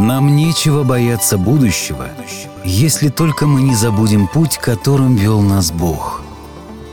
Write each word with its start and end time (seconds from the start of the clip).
Нам 0.00 0.34
нечего 0.34 0.82
бояться 0.82 1.36
будущего, 1.36 2.08
если 2.64 3.10
только 3.10 3.46
мы 3.46 3.60
не 3.60 3.74
забудем 3.74 4.28
путь, 4.28 4.56
которым 4.56 5.14
вел 5.14 5.42
нас 5.42 5.70
Бог, 5.70 6.22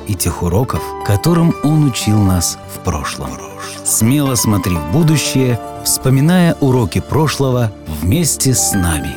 и 0.09 0.13
тех 0.13 0.43
уроков, 0.43 0.83
которым 1.05 1.55
Он 1.63 1.85
учил 1.85 2.21
нас 2.21 2.59
в 2.75 2.83
прошлом. 2.83 3.29
Смело 3.85 4.35
смотри 4.35 4.75
в 4.75 4.91
будущее, 4.91 5.57
вспоминая 5.85 6.55
уроки 6.55 6.99
прошлого 6.99 7.71
вместе 8.01 8.53
с 8.53 8.73
нами. 8.73 9.15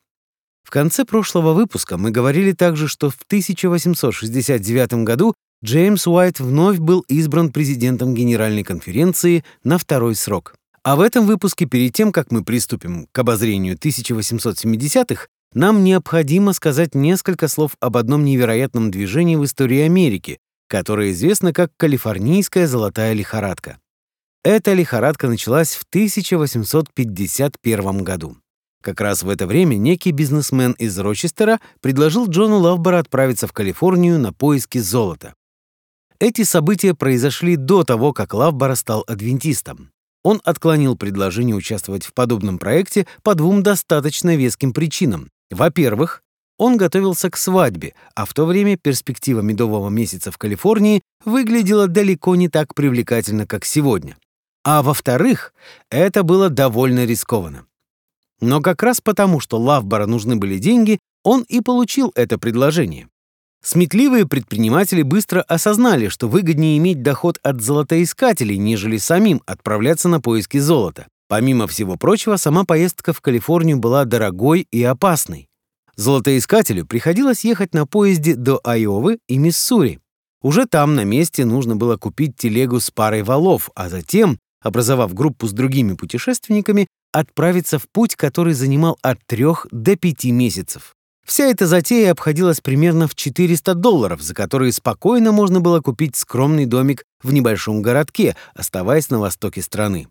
В 0.65 0.71
конце 0.71 1.05
прошлого 1.05 1.53
выпуска 1.53 1.99
мы 1.99 2.11
говорили 2.11 2.53
также, 2.53 2.89
что 2.89 3.11
в 3.11 3.19
1869 3.27 5.05
году 5.05 5.35
Джеймс 5.65 6.07
Уайт 6.07 6.39
вновь 6.39 6.79
был 6.79 7.01
избран 7.09 7.51
президентом 7.51 8.15
Генеральной 8.15 8.63
конференции 8.63 9.43
на 9.65 9.77
второй 9.77 10.15
срок. 10.15 10.55
А 10.85 10.95
в 10.95 11.01
этом 11.01 11.27
выпуске, 11.27 11.67
перед 11.67 11.93
тем, 11.93 12.13
как 12.13 12.31
мы 12.31 12.45
приступим 12.45 13.09
к 13.11 13.19
обозрению 13.19 13.77
1870-х, 13.77 15.27
нам 15.53 15.83
необходимо 15.83 16.53
сказать 16.53 16.95
несколько 16.95 17.49
слов 17.49 17.73
об 17.81 17.97
одном 17.97 18.25
невероятном 18.25 18.93
движении 18.93 19.35
в 19.35 19.45
истории 19.45 19.81
Америки, 19.81 20.39
которое 20.69 21.11
известно 21.11 21.53
как 21.53 21.73
Калифорнийская 21.77 22.69
золотая 22.69 23.13
лихорадка. 23.13 23.79
Эта 24.45 24.75
лихорадка 24.75 25.27
началась 25.27 25.75
в 25.75 25.83
1851 25.91 28.05
году. 28.05 28.37
Как 28.81 29.01
раз 29.01 29.25
в 29.25 29.29
это 29.29 29.49
время 29.49 29.75
некий 29.75 30.13
бизнесмен 30.13 30.71
из 30.73 30.97
Рочестера 30.99 31.59
предложил 31.81 32.29
Джону 32.29 32.59
Лавборо 32.59 33.01
отправиться 33.01 33.49
в 33.49 33.53
Калифорнию 33.53 34.21
на 34.21 34.33
поиски 34.33 34.79
золота. 34.79 35.35
Эти 36.21 36.43
события 36.43 36.95
произошли 36.95 37.57
до 37.57 37.85
того, 37.85 38.13
как 38.13 38.35
Лавбора 38.35 38.75
стал 38.75 39.05
адвентистом. 39.07 39.93
Он 40.25 40.41
отклонил 40.45 40.97
предложение 40.97 41.55
участвовать 41.55 42.05
в 42.05 42.13
подобном 42.13 42.59
проекте 42.59 43.07
по 43.23 43.35
двум 43.35 43.63
достаточно 43.63 44.35
веским 44.37 44.73
причинам. 44.73 45.31
Во-первых, 45.51 46.23
он 46.59 46.77
готовился 46.77 47.31
к 47.31 47.37
свадьбе, 47.37 47.95
а 48.17 48.25
в 48.25 48.35
то 48.35 48.47
время 48.47 48.77
перспектива 48.77 49.41
медового 49.41 49.91
месяца 49.91 50.33
в 50.33 50.39
Калифорнии 50.39 51.03
выглядела 51.25 51.87
далеко 51.87 52.35
не 52.35 52.49
так 52.49 52.75
привлекательно, 52.75 53.47
как 53.47 53.65
сегодня. 53.65 54.17
А 54.65 54.83
во-вторых, 54.83 55.55
это 55.89 56.25
было 56.25 56.51
довольно 56.51 57.05
рискованно. 57.05 57.65
Но 58.41 58.61
как 58.61 58.83
раз 58.83 59.01
потому, 59.01 59.39
что 59.39 59.59
Лавбора 59.59 60.07
нужны 60.07 60.35
были 60.35 60.59
деньги, 60.59 60.99
он 61.23 61.43
и 61.43 61.61
получил 61.61 62.11
это 62.17 62.39
предложение. 62.39 63.09
Сметливые 63.63 64.27
предприниматели 64.27 65.03
быстро 65.03 65.43
осознали, 65.43 66.09
что 66.09 66.29
выгоднее 66.29 66.79
иметь 66.79 67.03
доход 67.03 67.39
от 67.43 67.61
золотоискателей, 67.61 68.57
нежели 68.57 68.97
самим 68.99 69.43
отправляться 69.47 70.09
на 70.09 70.21
поиски 70.21 70.59
золота. 70.59 71.07
Помимо 71.29 71.67
всего 71.67 71.97
прочего, 71.97 72.37
сама 72.37 72.65
поездка 72.65 73.13
в 73.13 73.21
Калифорнию 73.21 73.79
была 73.79 74.05
дорогой 74.05 74.67
и 74.71 74.83
опасной. 74.83 75.49
Золотоискателю 75.97 76.87
приходилось 76.87 77.45
ехать 77.45 77.75
на 77.75 77.85
поезде 77.85 78.37
до 78.37 78.61
Айовы 78.65 79.19
и 79.27 79.37
Миссури. 79.37 79.99
Уже 80.43 80.67
там, 80.67 80.95
на 80.95 81.05
месте, 81.05 81.45
нужно 81.45 81.75
было 81.75 81.97
купить 81.97 82.37
телегу 82.37 82.79
с 82.79 82.91
парой 82.93 83.25
валов, 83.25 83.71
а 83.75 83.89
затем, 83.89 84.39
образовав 84.63 85.13
группу 85.13 85.49
с 85.49 85.53
другими 85.53 85.95
путешественниками, 85.95 86.87
отправиться 87.13 87.79
в 87.79 87.89
путь, 87.91 88.15
который 88.15 88.55
занимал 88.55 88.97
от 89.03 89.19
трех 89.27 89.67
до 89.73 89.97
пяти 89.97 90.31
месяцев. 90.31 90.95
Вся 91.29 91.45
эта 91.45 91.67
затея 91.67 92.13
обходилась 92.13 92.63
примерно 92.63 93.07
в 93.07 93.15
400 93.15 93.75
долларов, 93.75 94.23
за 94.23 94.33
которые 94.33 94.73
спокойно 94.73 95.31
можно 95.31 95.61
было 95.61 95.83
купить 95.83 96.17
скромный 96.17 96.65
домик 96.65 97.05
в 97.23 97.35
небольшом 97.35 97.83
городке, 97.83 98.35
оставаясь 98.55 99.11
на 99.11 99.19
востоке 99.19 99.61
страны. 99.61 100.09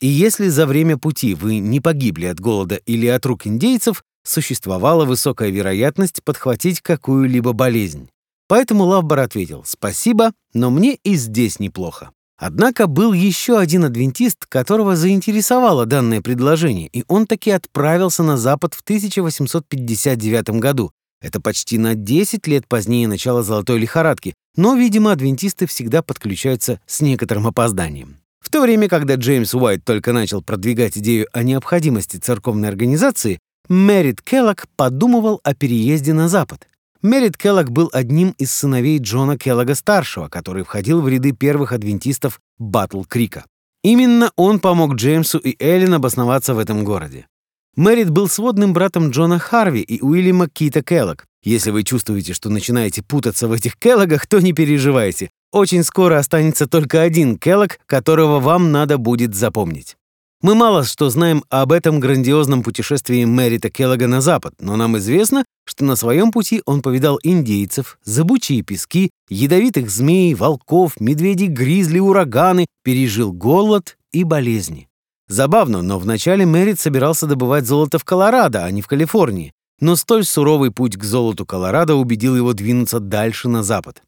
И 0.00 0.08
если 0.08 0.48
за 0.48 0.66
время 0.66 0.98
пути 0.98 1.36
вы 1.36 1.58
не 1.58 1.78
погибли 1.78 2.26
от 2.26 2.40
голода 2.40 2.74
или 2.74 3.06
от 3.06 3.24
рук 3.24 3.46
индейцев, 3.46 4.02
существовала 4.24 5.04
высокая 5.04 5.50
вероятность 5.50 6.24
подхватить 6.24 6.80
какую-либо 6.80 7.52
болезнь. 7.52 8.10
Поэтому 8.48 8.82
Лавбар 8.82 9.20
ответил 9.20 9.62
«Спасибо, 9.64 10.32
но 10.54 10.70
мне 10.70 10.96
и 11.04 11.14
здесь 11.14 11.60
неплохо». 11.60 12.10
Однако 12.38 12.86
был 12.86 13.12
еще 13.12 13.58
один 13.58 13.84
адвентист, 13.84 14.46
которого 14.46 14.94
заинтересовало 14.94 15.86
данное 15.86 16.22
предложение, 16.22 16.88
и 16.92 17.04
он 17.08 17.26
таки 17.26 17.50
отправился 17.50 18.22
на 18.22 18.36
Запад 18.36 18.74
в 18.74 18.80
1859 18.82 20.50
году. 20.50 20.92
Это 21.20 21.40
почти 21.40 21.78
на 21.78 21.96
10 21.96 22.46
лет 22.46 22.68
позднее 22.68 23.08
начала 23.08 23.42
золотой 23.42 23.80
лихорадки, 23.80 24.34
но, 24.56 24.76
видимо, 24.76 25.10
адвентисты 25.10 25.66
всегда 25.66 26.00
подключаются 26.00 26.80
с 26.86 27.00
некоторым 27.00 27.48
опозданием. 27.48 28.18
В 28.40 28.50
то 28.50 28.60
время, 28.60 28.88
когда 28.88 29.16
Джеймс 29.16 29.52
Уайт 29.54 29.84
только 29.84 30.12
начал 30.12 30.40
продвигать 30.40 30.96
идею 30.96 31.26
о 31.32 31.42
необходимости 31.42 32.18
церковной 32.18 32.68
организации, 32.68 33.40
Мэрит 33.68 34.22
Келлок 34.22 34.66
подумывал 34.76 35.40
о 35.42 35.54
переезде 35.54 36.12
на 36.12 36.28
Запад. 36.28 36.68
Мерит 37.02 37.36
Келлог 37.36 37.70
был 37.70 37.90
одним 37.92 38.34
из 38.38 38.50
сыновей 38.50 38.98
Джона 38.98 39.38
Келлога-старшего, 39.38 40.28
который 40.28 40.64
входил 40.64 41.00
в 41.00 41.08
ряды 41.08 41.30
первых 41.30 41.72
адвентистов 41.72 42.40
Батл-Крика. 42.58 43.44
Именно 43.84 44.32
он 44.34 44.58
помог 44.58 44.96
Джеймсу 44.96 45.38
и 45.38 45.54
Эллен 45.62 45.94
обосноваться 45.94 46.54
в 46.54 46.58
этом 46.58 46.82
городе. 46.84 47.28
Мэрит 47.76 48.10
был 48.10 48.28
сводным 48.28 48.72
братом 48.72 49.10
Джона 49.10 49.38
Харви 49.38 49.80
и 49.80 50.02
Уильяма 50.02 50.48
Кита 50.48 50.82
Келлог. 50.82 51.26
Если 51.44 51.70
вы 51.70 51.84
чувствуете, 51.84 52.34
что 52.34 52.50
начинаете 52.50 53.04
путаться 53.04 53.46
в 53.46 53.52
этих 53.52 53.76
Келлогах, 53.76 54.26
то 54.26 54.40
не 54.40 54.52
переживайте. 54.52 55.30
Очень 55.52 55.84
скоро 55.84 56.18
останется 56.18 56.66
только 56.66 57.00
один 57.00 57.38
Келлог, 57.38 57.78
которого 57.86 58.40
вам 58.40 58.72
надо 58.72 58.98
будет 58.98 59.36
запомнить. 59.36 59.96
Мы 60.40 60.54
мало 60.54 60.84
что 60.84 61.10
знаем 61.10 61.42
об 61.48 61.72
этом 61.72 61.98
грандиозном 61.98 62.62
путешествии 62.62 63.24
Мэрита 63.24 63.70
Келлога 63.70 64.06
на 64.06 64.20
запад, 64.20 64.54
но 64.60 64.76
нам 64.76 64.96
известно, 64.98 65.44
что 65.64 65.84
на 65.84 65.96
своем 65.96 66.30
пути 66.30 66.62
он 66.64 66.80
повидал 66.80 67.18
индейцев, 67.24 67.98
зыбучие 68.04 68.62
пески, 68.62 69.10
ядовитых 69.28 69.90
змей, 69.90 70.34
волков, 70.34 71.00
медведей, 71.00 71.48
гризли, 71.48 71.98
ураганы, 71.98 72.66
пережил 72.84 73.32
голод 73.32 73.96
и 74.12 74.22
болезни. 74.22 74.88
Забавно, 75.26 75.82
но 75.82 75.98
вначале 75.98 76.46
Мэрит 76.46 76.78
собирался 76.78 77.26
добывать 77.26 77.66
золото 77.66 77.98
в 77.98 78.04
Колорадо, 78.04 78.64
а 78.64 78.70
не 78.70 78.80
в 78.80 78.86
Калифорнии. 78.86 79.52
Но 79.80 79.96
столь 79.96 80.24
суровый 80.24 80.70
путь 80.70 80.96
к 80.96 81.02
золоту 81.02 81.46
Колорадо 81.46 81.96
убедил 81.96 82.36
его 82.36 82.52
двинуться 82.52 83.00
дальше 83.00 83.48
на 83.48 83.64
запад. 83.64 84.02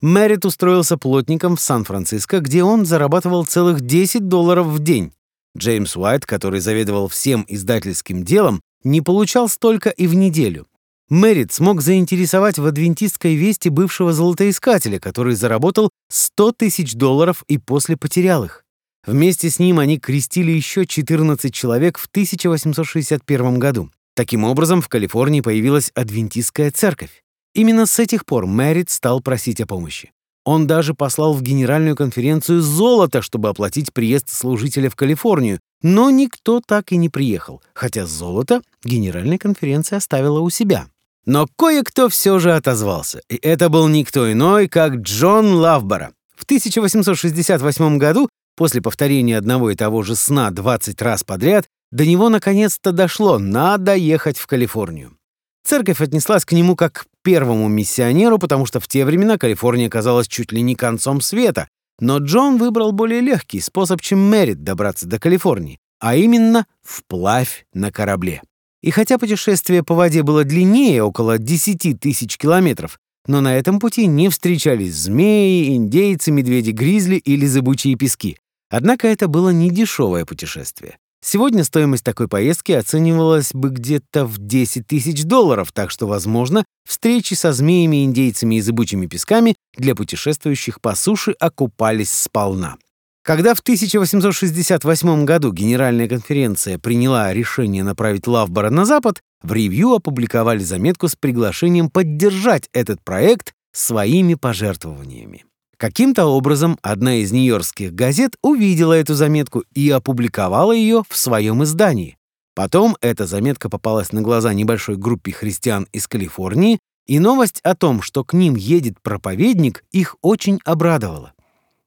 Мэрит 0.00 0.44
устроился 0.44 0.96
плотником 0.96 1.56
в 1.56 1.60
Сан-Франциско, 1.60 2.38
где 2.38 2.62
он 2.62 2.86
зарабатывал 2.86 3.44
целых 3.44 3.80
10 3.80 4.28
долларов 4.28 4.68
в 4.68 4.78
день. 4.78 5.12
Джеймс 5.56 5.96
Уайт, 5.96 6.26
который 6.26 6.60
заведовал 6.60 7.08
всем 7.08 7.44
издательским 7.48 8.24
делом, 8.24 8.60
не 8.84 9.00
получал 9.00 9.48
столько 9.48 9.90
и 9.90 10.06
в 10.06 10.14
неделю. 10.14 10.66
Мэрит 11.08 11.52
смог 11.52 11.82
заинтересовать 11.82 12.58
в 12.58 12.64
адвентистской 12.64 13.34
вести 13.34 13.68
бывшего 13.68 14.12
золотоискателя, 14.12 14.98
который 14.98 15.34
заработал 15.34 15.90
100 16.10 16.52
тысяч 16.52 16.94
долларов 16.94 17.44
и 17.48 17.58
после 17.58 17.96
потерял 17.96 18.44
их. 18.44 18.64
Вместе 19.06 19.50
с 19.50 19.58
ним 19.58 19.78
они 19.78 19.98
крестили 19.98 20.52
еще 20.52 20.86
14 20.86 21.52
человек 21.52 21.98
в 21.98 22.06
1861 22.06 23.58
году. 23.58 23.90
Таким 24.14 24.44
образом, 24.44 24.80
в 24.80 24.88
Калифорнии 24.88 25.40
появилась 25.40 25.90
адвентистская 25.94 26.70
церковь. 26.70 27.22
Именно 27.54 27.86
с 27.86 27.98
этих 27.98 28.24
пор 28.24 28.46
Мэрит 28.46 28.88
стал 28.88 29.20
просить 29.20 29.60
о 29.60 29.66
помощи. 29.66 30.12
Он 30.44 30.66
даже 30.66 30.94
послал 30.94 31.34
в 31.34 31.42
Генеральную 31.42 31.94
конференцию 31.94 32.62
золото, 32.62 33.22
чтобы 33.22 33.48
оплатить 33.48 33.92
приезд 33.92 34.28
служителя 34.28 34.90
в 34.90 34.96
Калифорнию, 34.96 35.60
но 35.82 36.10
никто 36.10 36.60
так 36.60 36.92
и 36.92 36.96
не 36.96 37.08
приехал, 37.08 37.62
хотя 37.74 38.06
золото 38.06 38.62
Генеральная 38.84 39.38
конференция 39.38 39.98
оставила 39.98 40.40
у 40.40 40.50
себя. 40.50 40.86
Но 41.24 41.46
кое-кто 41.56 42.08
все 42.08 42.40
же 42.40 42.54
отозвался, 42.54 43.20
и 43.28 43.36
это 43.36 43.68
был 43.68 43.86
никто 43.86 44.30
иной, 44.30 44.66
как 44.66 44.96
Джон 44.96 45.54
Лавбора. 45.54 46.12
В 46.34 46.42
1868 46.42 47.98
году, 47.98 48.28
после 48.56 48.82
повторения 48.82 49.38
одного 49.38 49.70
и 49.70 49.76
того 49.76 50.02
же 50.02 50.16
сна 50.16 50.50
20 50.50 51.00
раз 51.00 51.22
подряд, 51.22 51.66
до 51.92 52.04
него 52.04 52.28
наконец-то 52.28 52.90
дошло, 52.90 53.38
надо 53.38 53.94
ехать 53.94 54.38
в 54.38 54.48
Калифорнию. 54.48 55.16
Церковь 55.64 56.00
отнеслась 56.00 56.44
к 56.44 56.52
нему 56.52 56.74
как 56.74 56.92
к 56.92 57.06
первому 57.22 57.68
миссионеру, 57.68 58.38
потому 58.38 58.66
что 58.66 58.80
в 58.80 58.88
те 58.88 59.04
времена 59.04 59.38
Калифорния 59.38 59.88
казалась 59.88 60.28
чуть 60.28 60.52
ли 60.52 60.62
не 60.62 60.74
концом 60.74 61.20
света, 61.20 61.68
Но 62.00 62.18
Джон 62.18 62.56
выбрал 62.56 62.92
более 62.92 63.20
легкий 63.20 63.60
способ, 63.60 64.00
чем 64.00 64.18
Мэрит 64.28 64.64
добраться 64.64 65.06
до 65.06 65.20
Калифорнии, 65.20 65.78
а 66.00 66.16
именно 66.16 66.66
вплавь 66.82 67.64
на 67.74 67.92
корабле. 67.92 68.42
И 68.82 68.90
хотя 68.90 69.18
путешествие 69.18 69.84
по 69.84 69.94
воде 69.94 70.22
было 70.22 70.42
длиннее, 70.42 71.02
около 71.02 71.38
10 71.38 72.00
тысяч 72.00 72.36
километров, 72.36 72.98
но 73.26 73.40
на 73.40 73.56
этом 73.56 73.78
пути 73.78 74.06
не 74.06 74.28
встречались 74.28 74.94
змеи, 74.94 75.76
индейцы, 75.76 76.32
медведи-гризли 76.32 77.16
или 77.16 77.46
зыбучие 77.46 77.94
пески. 77.94 78.36
Однако 78.68 79.06
это 79.06 79.28
было 79.28 79.50
не 79.50 79.70
дешевое 79.70 80.24
путешествие. 80.24 80.98
Сегодня 81.24 81.62
стоимость 81.62 82.02
такой 82.02 82.26
поездки 82.26 82.72
оценивалась 82.72 83.52
бы 83.54 83.70
где-то 83.70 84.26
в 84.26 84.38
10 84.38 84.88
тысяч 84.88 85.22
долларов, 85.24 85.70
так 85.72 85.90
что, 85.90 86.08
возможно, 86.08 86.64
встречи 86.86 87.34
со 87.34 87.52
змеями, 87.52 88.04
индейцами 88.04 88.56
и 88.56 88.60
зыбучими 88.60 89.06
песками 89.06 89.54
для 89.76 89.94
путешествующих 89.94 90.80
по 90.80 90.96
суше 90.96 91.32
окупались 91.38 92.10
сполна. 92.10 92.76
Когда 93.22 93.54
в 93.54 93.60
1868 93.60 95.24
году 95.24 95.52
Генеральная 95.52 96.08
конференция 96.08 96.78
приняла 96.78 97.32
решение 97.32 97.84
направить 97.84 98.26
Лавбора 98.26 98.70
на 98.70 98.84
Запад, 98.84 99.20
в 99.44 99.52
ревью 99.52 99.92
опубликовали 99.92 100.58
заметку 100.58 101.06
с 101.06 101.14
приглашением 101.14 101.88
поддержать 101.88 102.68
этот 102.72 103.00
проект 103.04 103.52
своими 103.72 104.34
пожертвованиями. 104.34 105.44
Каким-то 105.82 106.26
образом 106.26 106.78
одна 106.80 107.16
из 107.16 107.32
нью-йоркских 107.32 107.92
газет 107.92 108.36
увидела 108.40 108.92
эту 108.92 109.14
заметку 109.14 109.64
и 109.74 109.90
опубликовала 109.90 110.70
ее 110.70 111.02
в 111.08 111.16
своем 111.16 111.64
издании. 111.64 112.16
Потом 112.54 112.96
эта 113.00 113.26
заметка 113.26 113.68
попалась 113.68 114.12
на 114.12 114.22
глаза 114.22 114.54
небольшой 114.54 114.96
группе 114.96 115.32
христиан 115.32 115.88
из 115.92 116.06
Калифорнии, 116.06 116.78
и 117.08 117.18
новость 117.18 117.58
о 117.64 117.74
том, 117.74 118.00
что 118.00 118.22
к 118.22 118.32
ним 118.32 118.54
едет 118.54 119.02
проповедник, 119.02 119.82
их 119.90 120.14
очень 120.22 120.60
обрадовала. 120.64 121.32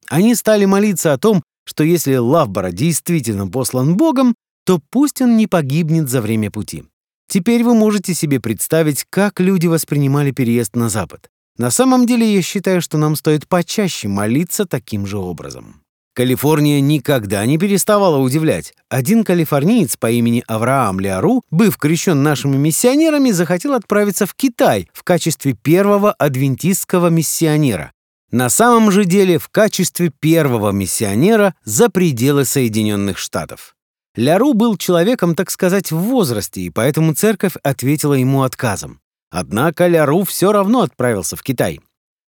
Они 0.09 0.35
стали 0.35 0.65
молиться 0.65 1.13
о 1.13 1.17
том, 1.17 1.41
что 1.63 1.85
если 1.85 2.17
Лавбора 2.17 2.71
действительно 2.73 3.47
послан 3.47 3.95
Богом, 3.95 4.35
то 4.65 4.81
пусть 4.89 5.21
он 5.21 5.37
не 5.37 5.47
погибнет 5.47 6.09
за 6.09 6.19
время 6.19 6.51
пути. 6.51 6.83
Теперь 7.29 7.63
вы 7.63 7.73
можете 7.73 8.13
себе 8.13 8.41
представить, 8.41 9.05
как 9.09 9.39
люди 9.39 9.67
воспринимали 9.67 10.31
переезд 10.31 10.75
на 10.75 10.89
Запад. 10.89 11.29
На 11.57 11.71
самом 11.71 12.05
деле, 12.05 12.33
я 12.33 12.41
считаю, 12.41 12.81
что 12.81 12.97
нам 12.97 13.15
стоит 13.15 13.47
почаще 13.47 14.07
молиться 14.07 14.65
таким 14.65 15.05
же 15.07 15.17
образом. 15.17 15.81
Калифорния 16.15 16.79
никогда 16.79 17.45
не 17.45 17.57
переставала 17.57 18.17
удивлять. 18.19 18.73
Один 18.87 19.25
калифорниец 19.25 19.97
по 19.97 20.09
имени 20.09 20.45
Авраам 20.47 21.01
Леару, 21.01 21.43
быв 21.51 21.77
крещен 21.77 22.23
нашими 22.23 22.55
миссионерами, 22.55 23.31
захотел 23.31 23.73
отправиться 23.73 24.25
в 24.25 24.33
Китай 24.33 24.89
в 24.93 25.03
качестве 25.03 25.53
первого 25.53 26.13
адвентистского 26.13 27.09
миссионера. 27.09 27.91
На 28.31 28.49
самом 28.49 28.91
же 28.91 29.03
деле 29.03 29.37
в 29.37 29.49
качестве 29.49 30.09
первого 30.09 30.71
миссионера 30.71 31.53
за 31.65 31.89
пределы 31.89 32.45
Соединенных 32.45 33.17
Штатов. 33.17 33.75
Ляру 34.15 34.53
был 34.53 34.77
человеком, 34.77 35.35
так 35.35 35.51
сказать, 35.51 35.91
в 35.91 35.97
возрасте, 35.97 36.61
и 36.61 36.69
поэтому 36.69 37.13
церковь 37.13 37.55
ответила 37.61 38.13
ему 38.13 38.43
отказом. 38.43 39.01
Однако 39.37 39.87
Ляру 39.87 40.23
все 40.23 40.53
равно 40.53 40.83
отправился 40.83 41.35
в 41.35 41.43
Китай. 41.43 41.81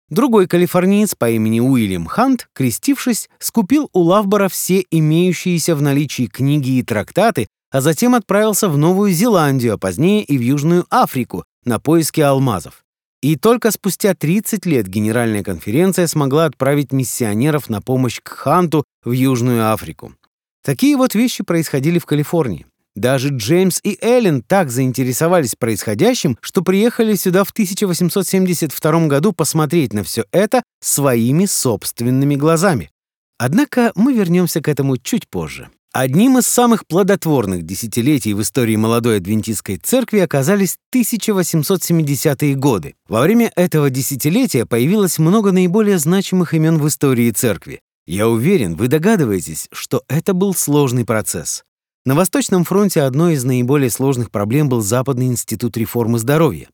Другой 0.10 0.46
калифорниец 0.46 1.16
по 1.16 1.30
имени 1.30 1.62
Уильям 1.62 2.06
Хант, 2.06 2.50
крестившись, 2.52 3.30
скупил 3.40 3.90
у 3.94 4.02
Лавбора 4.02 4.50
все 4.50 4.84
имеющиеся 4.92 5.74
в 5.78 5.82
наличии 5.82 6.26
книги 6.26 6.72
и 6.72 6.84
трактаты, 6.84 7.48
а 7.72 7.80
затем 7.80 8.14
отправился 8.14 8.68
в 8.68 8.78
Новую 8.78 9.14
Зеландию, 9.14 9.76
а 9.76 9.78
позднее 9.78 10.22
и 10.22 10.38
в 10.38 10.42
Южную 10.42 10.86
Африку 10.90 11.46
на 11.64 11.80
поиски 11.80 12.20
алмазов. 12.20 12.84
И 13.22 13.38
только 13.38 13.72
спустя 13.72 14.14
30 14.14 14.66
лет 14.66 14.86
Генеральная 14.90 15.44
конференция 15.44 16.08
смогла 16.08 16.44
отправить 16.44 16.92
миссионеров 16.92 17.70
на 17.70 17.82
помощь 17.82 18.20
к 18.22 18.28
Ханту 18.28 18.84
в 19.06 19.14
Южную 19.14 19.72
Африку. 19.72 20.14
Такие 20.62 20.98
вот 20.98 21.16
вещи 21.16 21.46
происходили 21.46 22.00
в 22.00 22.06
Калифорнии. 22.06 22.66
Даже 22.98 23.30
Джеймс 23.30 23.80
и 23.84 23.96
Эллен 24.02 24.42
так 24.42 24.72
заинтересовались 24.72 25.54
происходящим, 25.54 26.36
что 26.42 26.64
приехали 26.64 27.14
сюда 27.14 27.44
в 27.44 27.52
1872 27.52 29.06
году 29.06 29.34
посмотреть 29.34 29.94
на 29.94 30.04
все 30.04 30.26
это 30.32 30.64
своими 30.82 31.46
собственными 31.46 32.36
глазами. 32.36 32.90
Однако 33.38 33.92
мы 33.94 34.14
вернемся 34.14 34.62
к 34.62 34.68
этому 34.68 34.98
чуть 34.98 35.30
позже. 35.30 35.70
Одним 35.94 36.40
из 36.40 36.48
самых 36.48 36.88
плодотворных 36.88 37.62
десятилетий 37.62 38.34
в 38.34 38.42
истории 38.42 38.76
молодой 38.76 39.18
адвентистской 39.18 39.78
церкви 39.78 40.18
оказались 40.18 40.78
1870-е 40.92 42.56
годы. 42.56 42.96
Во 43.08 43.22
время 43.22 43.52
этого 43.56 43.92
десятилетия 43.92 44.66
появилось 44.66 45.20
много 45.20 45.52
наиболее 45.52 46.00
значимых 46.00 46.56
имен 46.56 46.80
в 46.80 46.88
истории 46.88 47.30
церкви. 47.30 47.80
Я 48.08 48.28
уверен, 48.28 48.76
вы 48.76 48.88
догадываетесь, 48.88 49.68
что 49.72 50.02
это 50.08 50.34
был 50.34 50.56
сложный 50.56 51.06
процесс. 51.06 51.64
На 52.08 52.16
Восточном 52.16 52.64
фронте 52.64 53.02
одной 53.02 53.34
из 53.34 53.44
наиболее 53.44 53.90
сложных 53.90 54.32
проблем 54.32 54.70
был 54.70 54.80
Западный 54.80 55.26
институт 55.26 55.76
реформы 55.76 56.20
здоровья. 56.20 56.70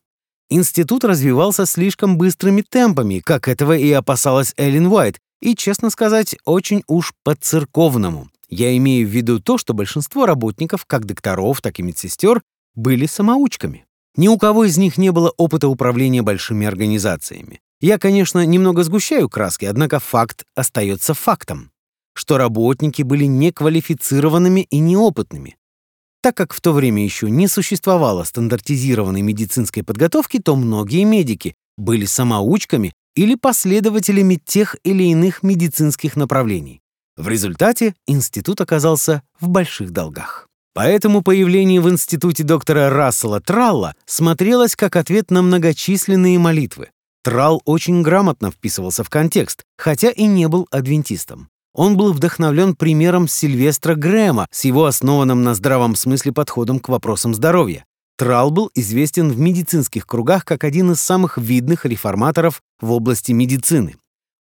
Институт 0.51 1.03
развивался 1.03 1.65
слишком 1.65 2.19
быстрыми 2.19 2.61
темпами, 2.61 3.17
как 3.17 3.47
этого 3.47 3.75
и 3.75 3.91
опасалась 3.93 4.53
Эллен 4.57 4.85
Уайт, 4.85 5.17
и, 5.41 5.55
честно 5.55 5.89
сказать, 5.89 6.35
очень 6.45 6.83
уж 6.85 7.13
по-церковному. 7.23 8.29
Я 8.47 8.77
имею 8.77 9.07
в 9.07 9.09
виду 9.09 9.39
то, 9.39 9.57
что 9.57 9.73
большинство 9.73 10.27
работников, 10.27 10.85
как 10.85 11.05
докторов, 11.05 11.61
так 11.61 11.79
и 11.79 11.81
медсестер, 11.81 12.43
были 12.75 13.07
самоучками. 13.07 13.87
Ни 14.15 14.27
у 14.27 14.37
кого 14.37 14.65
из 14.65 14.77
них 14.77 14.99
не 14.99 15.11
было 15.11 15.33
опыта 15.37 15.67
управления 15.67 16.21
большими 16.21 16.67
организациями. 16.67 17.59
Я, 17.81 17.97
конечно, 17.97 18.45
немного 18.45 18.83
сгущаю 18.83 19.29
краски, 19.29 19.65
однако 19.65 19.99
факт 19.99 20.43
остается 20.53 21.15
фактом, 21.15 21.71
что 22.13 22.37
работники 22.37 23.01
были 23.01 23.25
неквалифицированными 23.25 24.61
и 24.61 24.79
неопытными. 24.79 25.57
Так 26.21 26.37
как 26.37 26.53
в 26.53 26.61
то 26.61 26.71
время 26.71 27.03
еще 27.03 27.29
не 27.29 27.47
существовало 27.47 28.23
стандартизированной 28.23 29.21
медицинской 29.21 29.83
подготовки, 29.83 30.39
то 30.39 30.55
многие 30.55 31.03
медики 31.03 31.55
были 31.77 32.05
самоучками 32.05 32.93
или 33.15 33.35
последователями 33.35 34.39
тех 34.43 34.77
или 34.83 35.03
иных 35.03 35.43
медицинских 35.43 36.15
направлений. 36.15 36.81
В 37.17 37.27
результате 37.27 37.93
институт 38.07 38.61
оказался 38.61 39.21
в 39.39 39.49
больших 39.49 39.91
долгах. 39.91 40.47
Поэтому 40.73 41.21
появление 41.21 41.79
в 41.81 41.89
институте 41.89 42.43
доктора 42.43 42.89
Рассела 42.89 43.39
Тралла 43.39 43.93
смотрелось 44.05 44.75
как 44.75 44.95
ответ 44.95 45.29
на 45.29 45.43
многочисленные 45.43 46.39
молитвы. 46.39 46.89
Тралл 47.23 47.61
очень 47.65 48.01
грамотно 48.01 48.49
вписывался 48.49 49.03
в 49.03 49.09
контекст, 49.09 49.63
хотя 49.77 50.09
и 50.09 50.25
не 50.25 50.47
был 50.47 50.67
адвентистом. 50.71 51.49
Он 51.73 51.97
был 51.97 52.13
вдохновлен 52.13 52.75
примером 52.75 53.27
Сильвестра 53.27 53.95
Грэма 53.95 54.47
с 54.51 54.63
его 54.65 54.85
основанным 54.85 55.43
на 55.43 55.55
здравом 55.55 55.95
смысле 55.95 56.31
подходом 56.31 56.79
к 56.79 56.89
вопросам 56.89 57.33
здоровья. 57.33 57.85
Трал 58.15 58.51
был 58.51 58.69
известен 58.75 59.31
в 59.31 59.39
медицинских 59.39 60.05
кругах 60.05 60.45
как 60.45 60.63
один 60.63 60.91
из 60.91 61.01
самых 61.01 61.39
видных 61.39 61.85
реформаторов 61.85 62.61
в 62.79 62.91
области 62.91 63.31
медицины. 63.31 63.95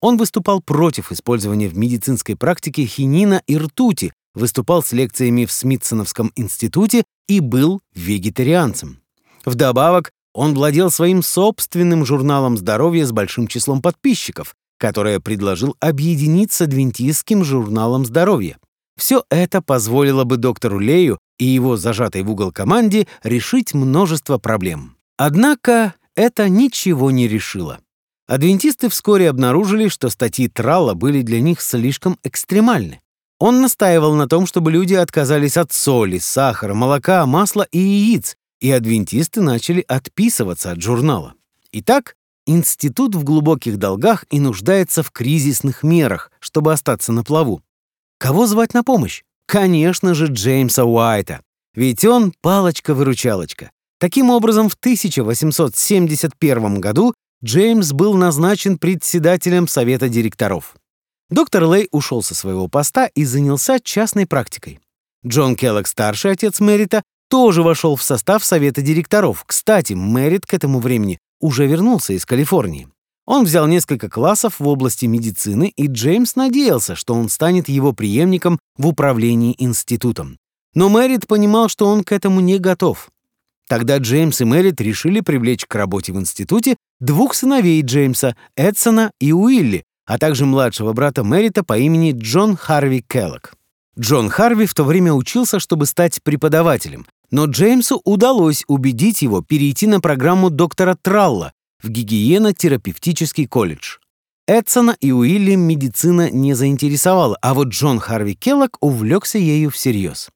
Он 0.02 0.18
выступал 0.18 0.62
против 0.62 1.12
использования 1.12 1.68
в 1.68 1.78
медицинской 1.78 2.36
практике 2.36 2.86
хинина 2.86 3.44
и 3.46 3.58
ртути, 3.58 4.12
выступал 4.34 4.82
с 4.82 4.92
лекциями 4.92 5.46
в 5.46 5.52
Смитсоновском 5.52 6.32
институте 6.36 7.04
и 7.28 7.42
был 7.42 7.82
вегетарианцем. 7.94 9.02
Вдобавок, 9.46 10.12
он 10.34 10.54
владел 10.54 10.90
своим 10.90 11.22
собственным 11.22 12.06
журналом 12.06 12.58
здоровья 12.58 13.06
с 13.06 13.12
большим 13.12 13.48
числом 13.48 13.82
подписчиков, 13.82 14.56
которое 14.80 15.20
предложил 15.20 15.76
объединить 15.80 16.52
с 16.52 16.62
адвентистским 16.62 17.44
журналом 17.44 18.06
здоровья. 18.06 18.58
Все 18.98 19.24
это 19.30 19.62
позволило 19.62 20.24
бы 20.24 20.38
доктору 20.38 20.80
Лею 20.80 21.20
и 21.38 21.46
его 21.46 21.78
зажатой 21.78 22.24
в 22.24 22.32
угол 22.32 22.52
команде 22.52 23.08
решить 23.24 23.74
множество 23.74 24.40
проблем. 24.40 24.96
Однако 25.18 25.94
это 26.16 26.50
ничего 26.50 27.12
не 27.12 27.28
решило. 27.28 27.80
Адвентисты 28.28 28.90
вскоре 28.90 29.30
обнаружили, 29.30 29.88
что 29.88 30.10
статьи 30.10 30.48
Тралла 30.48 30.94
были 30.94 31.22
для 31.22 31.42
них 31.42 31.62
слишком 31.62 32.18
экстремальны. 32.24 33.02
Он 33.40 33.62
настаивал 33.62 34.16
на 34.16 34.28
том, 34.28 34.46
чтобы 34.46 34.72
люди 34.72 34.94
отказались 34.94 35.58
от 35.58 35.72
соли, 35.72 36.18
сахара, 36.18 36.74
молока, 36.74 37.26
масла 37.26 37.68
и 37.72 37.80
яиц, 37.80 38.36
и 38.60 38.70
адвентисты 38.70 39.42
начали 39.42 39.84
отписываться 39.88 40.72
от 40.72 40.82
журнала. 40.82 41.34
Итак, 41.72 42.16
институт 42.50 43.16
в 43.16 43.24
глубоких 43.24 43.78
долгах 43.78 44.26
и 44.30 44.40
нуждается 44.40 45.04
в 45.04 45.12
кризисных 45.12 45.84
мерах, 45.84 46.32
чтобы 46.40 46.74
остаться 46.74 47.12
на 47.12 47.24
плаву. 47.24 47.62
Кого 48.18 48.48
звать 48.48 48.74
на 48.74 48.84
помощь? 48.84 49.24
Конечно 49.46 50.14
же, 50.14 50.28
Джеймса 50.28 50.84
Уайта. 50.84 51.42
Ведь 51.74 52.04
он 52.06 52.34
палочка-выручалочка. 52.42 53.72
Таким 54.00 54.30
образом, 54.30 54.70
в 54.70 54.74
1871 54.74 56.80
году 56.80 57.14
Джеймс 57.44 57.94
был 57.94 58.16
назначен 58.16 58.78
председателем 58.78 59.68
совета 59.68 60.10
директоров. 60.10 60.76
Доктор 61.30 61.72
Лей 61.72 61.88
ушел 61.92 62.24
со 62.24 62.34
своего 62.34 62.68
поста 62.68 63.06
и 63.08 63.24
занялся 63.24 63.80
частной 63.80 64.26
практикой. 64.26 64.80
Джон 65.26 65.56
Келлог, 65.56 65.88
старший 65.88 66.32
отец 66.32 66.60
Мэрита, 66.60 67.04
тоже 67.30 67.62
вошел 67.62 67.96
в 67.96 68.04
состав 68.04 68.44
совета 68.44 68.82
директоров. 68.82 69.44
Кстати, 69.46 69.94
Мэрит 69.94 70.46
к 70.46 70.54
этому 70.54 70.80
времени 70.80 71.20
уже 71.40 71.68
вернулся 71.68 72.14
из 72.14 72.26
Калифорнии. 72.26 72.88
Он 73.26 73.46
взял 73.46 73.68
несколько 73.68 74.10
классов 74.10 74.60
в 74.60 74.68
области 74.68 75.06
медицины, 75.06 75.72
и 75.76 75.88
Джеймс 75.88 76.36
надеялся, 76.36 76.96
что 76.96 77.14
он 77.14 77.30
станет 77.30 77.70
его 77.70 77.94
преемником 77.94 78.58
в 78.76 78.88
управлении 78.88 79.56
институтом. 79.58 80.38
Но 80.74 80.90
Мэрит 80.90 81.28
понимал, 81.28 81.70
что 81.70 81.86
он 81.88 82.04
к 82.04 82.12
этому 82.12 82.40
не 82.40 82.58
готов. 82.58 83.10
Тогда 83.68 83.98
Джеймс 83.98 84.42
и 84.42 84.46
Мэрит 84.46 84.82
решили 84.82 85.20
привлечь 85.20 85.66
к 85.68 85.76
работе 85.76 86.12
в 86.12 86.20
институте 86.20 86.76
двух 87.00 87.36
сыновей 87.36 87.84
Джеймса, 87.84 88.36
Эдсона 88.56 89.12
и 89.20 89.32
Уилли, 89.32 89.84
а 90.08 90.18
также 90.18 90.48
младшего 90.48 90.92
брата 90.94 91.24
Мэрита 91.24 91.64
по 91.64 91.78
имени 91.78 92.16
Джон 92.18 92.58
Харви 92.58 93.06
Келлок. 93.08 93.54
Джон 93.98 94.30
Харви 94.30 94.66
в 94.66 94.74
то 94.74 94.84
время 94.84 95.14
учился, 95.14 95.60
чтобы 95.60 95.86
стать 95.86 96.24
преподавателем, 96.24 97.06
но 97.32 97.46
Джеймсу 97.46 98.02
удалось 98.04 98.64
убедить 98.68 99.22
его 99.22 99.42
перейти 99.42 99.88
на 99.88 100.00
программу 100.00 100.50
доктора 100.50 100.96
Тралла 101.02 101.54
в 101.82 101.90
гигиено-терапевтический 101.90 103.48
колледж. 103.48 103.98
Эдсона 104.48 104.98
и 105.00 105.12
Уилли 105.12 105.56
медицина 105.56 106.32
не 106.32 106.56
заинтересовала, 106.56 107.38
а 107.42 107.54
вот 107.54 107.68
Джон 107.68 108.00
Харви 108.00 108.34
Келлок 108.34 108.78
увлекся 108.82 109.38
ею 109.38 109.70
всерьез. 109.70 110.30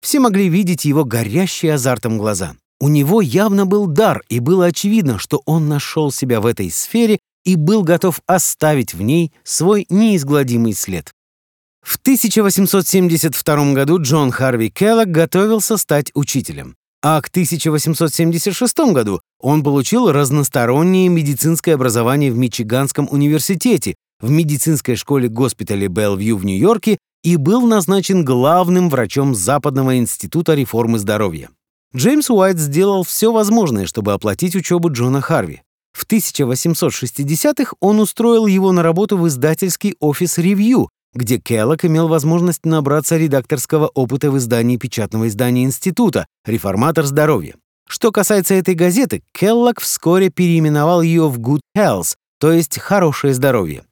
Все 0.00 0.18
могли 0.18 0.48
видеть 0.48 0.84
его 0.84 1.04
горящие 1.04 1.74
азартом 1.74 2.18
глаза. 2.18 2.56
У 2.80 2.88
него 2.88 3.20
явно 3.20 3.64
был 3.64 3.86
дар, 3.86 4.24
и 4.28 4.40
было 4.40 4.66
очевидно, 4.66 5.16
что 5.18 5.42
он 5.46 5.68
нашел 5.68 6.10
себя 6.10 6.40
в 6.40 6.46
этой 6.46 6.70
сфере 6.72 7.20
и 7.44 7.54
был 7.54 7.84
готов 7.84 8.20
оставить 8.26 8.94
в 8.94 9.02
ней 9.02 9.32
свой 9.44 9.86
неизгладимый 9.88 10.74
след. 10.74 11.12
В 11.82 11.96
1872 11.96 13.72
году 13.74 14.00
Джон 14.00 14.30
Харви 14.30 14.70
Келлог 14.70 15.08
готовился 15.08 15.76
стать 15.76 16.10
учителем, 16.14 16.76
а 17.02 17.20
к 17.20 17.28
1876 17.28 18.92
году 18.92 19.20
он 19.40 19.62
получил 19.62 20.10
разностороннее 20.10 21.08
медицинское 21.08 21.74
образование 21.74 22.32
в 22.32 22.36
Мичиганском 22.36 23.08
университете, 23.10 23.94
в 24.20 24.30
медицинской 24.30 24.94
школе 24.94 25.28
госпиталя 25.28 25.88
Белвью 25.88 26.36
в 26.36 26.44
Нью-Йорке 26.44 26.98
и 27.24 27.36
был 27.36 27.66
назначен 27.66 28.24
главным 28.24 28.88
врачом 28.88 29.34
Западного 29.34 29.98
института 29.98 30.54
реформы 30.54 30.98
здоровья. 30.98 31.50
Джеймс 31.94 32.30
Уайт 32.30 32.58
сделал 32.58 33.02
все 33.02 33.32
возможное, 33.32 33.86
чтобы 33.86 34.12
оплатить 34.12 34.56
учебу 34.56 34.90
Джона 34.90 35.20
Харви. 35.20 35.60
В 35.92 36.06
1860-х 36.06 37.74
он 37.80 38.00
устроил 38.00 38.46
его 38.46 38.72
на 38.72 38.82
работу 38.82 39.18
в 39.18 39.28
издательский 39.28 39.96
офис 40.00 40.38
«Ревью», 40.38 40.88
где 41.14 41.38
Келлок 41.38 41.84
имел 41.84 42.08
возможность 42.08 42.64
набраться 42.64 43.16
редакторского 43.16 43.88
опыта 43.88 44.30
в 44.30 44.38
издании 44.38 44.76
печатного 44.76 45.28
издания 45.28 45.64
института 45.64 46.26
«Реформатор 46.44 47.04
здоровья». 47.04 47.54
Что 47.88 48.10
касается 48.12 48.54
этой 48.54 48.74
газеты, 48.74 49.22
Келлок 49.32 49.80
вскоре 49.80 50.30
переименовал 50.30 51.02
ее 51.02 51.28
в 51.28 51.38
Good 51.38 51.60
Health, 51.76 52.16
то 52.40 52.52
есть 52.52 52.78
«Хорошее 52.78 53.34
здоровье». 53.34 53.84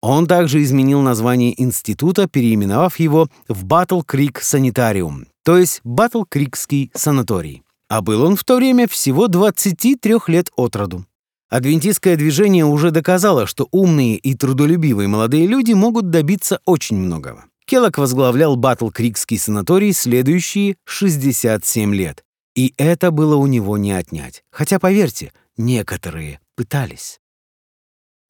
Он 0.00 0.26
также 0.26 0.62
изменил 0.62 1.00
название 1.00 1.60
института, 1.62 2.26
переименовав 2.26 2.98
его 2.98 3.28
в 3.48 3.64
Battle 3.64 4.04
Creek 4.04 4.40
Sanitarium, 4.40 5.26
то 5.44 5.56
есть 5.56 5.80
Battle 5.84 6.24
Creekский 6.28 6.90
санаторий. 6.94 7.62
А 7.88 8.00
был 8.00 8.22
он 8.24 8.36
в 8.36 8.42
то 8.42 8.56
время 8.56 8.88
всего 8.88 9.28
23 9.28 10.16
лет 10.28 10.50
от 10.56 10.74
роду. 10.76 11.04
Адвентистское 11.52 12.16
движение 12.16 12.64
уже 12.64 12.92
доказало, 12.92 13.46
что 13.46 13.68
умные 13.72 14.16
и 14.16 14.34
трудолюбивые 14.34 15.06
молодые 15.06 15.46
люди 15.46 15.74
могут 15.74 16.08
добиться 16.08 16.60
очень 16.64 16.96
многого. 16.96 17.44
Келлок 17.66 17.98
возглавлял 17.98 18.56
Батл 18.56 18.88
Крикский 18.88 19.36
санаторий 19.38 19.92
следующие 19.92 20.76
67 20.86 21.94
лет. 21.94 22.24
И 22.54 22.72
это 22.78 23.10
было 23.10 23.36
у 23.36 23.46
него 23.46 23.76
не 23.76 23.92
отнять. 23.92 24.44
Хотя, 24.50 24.78
поверьте, 24.78 25.34
некоторые 25.58 26.40
пытались. 26.56 27.20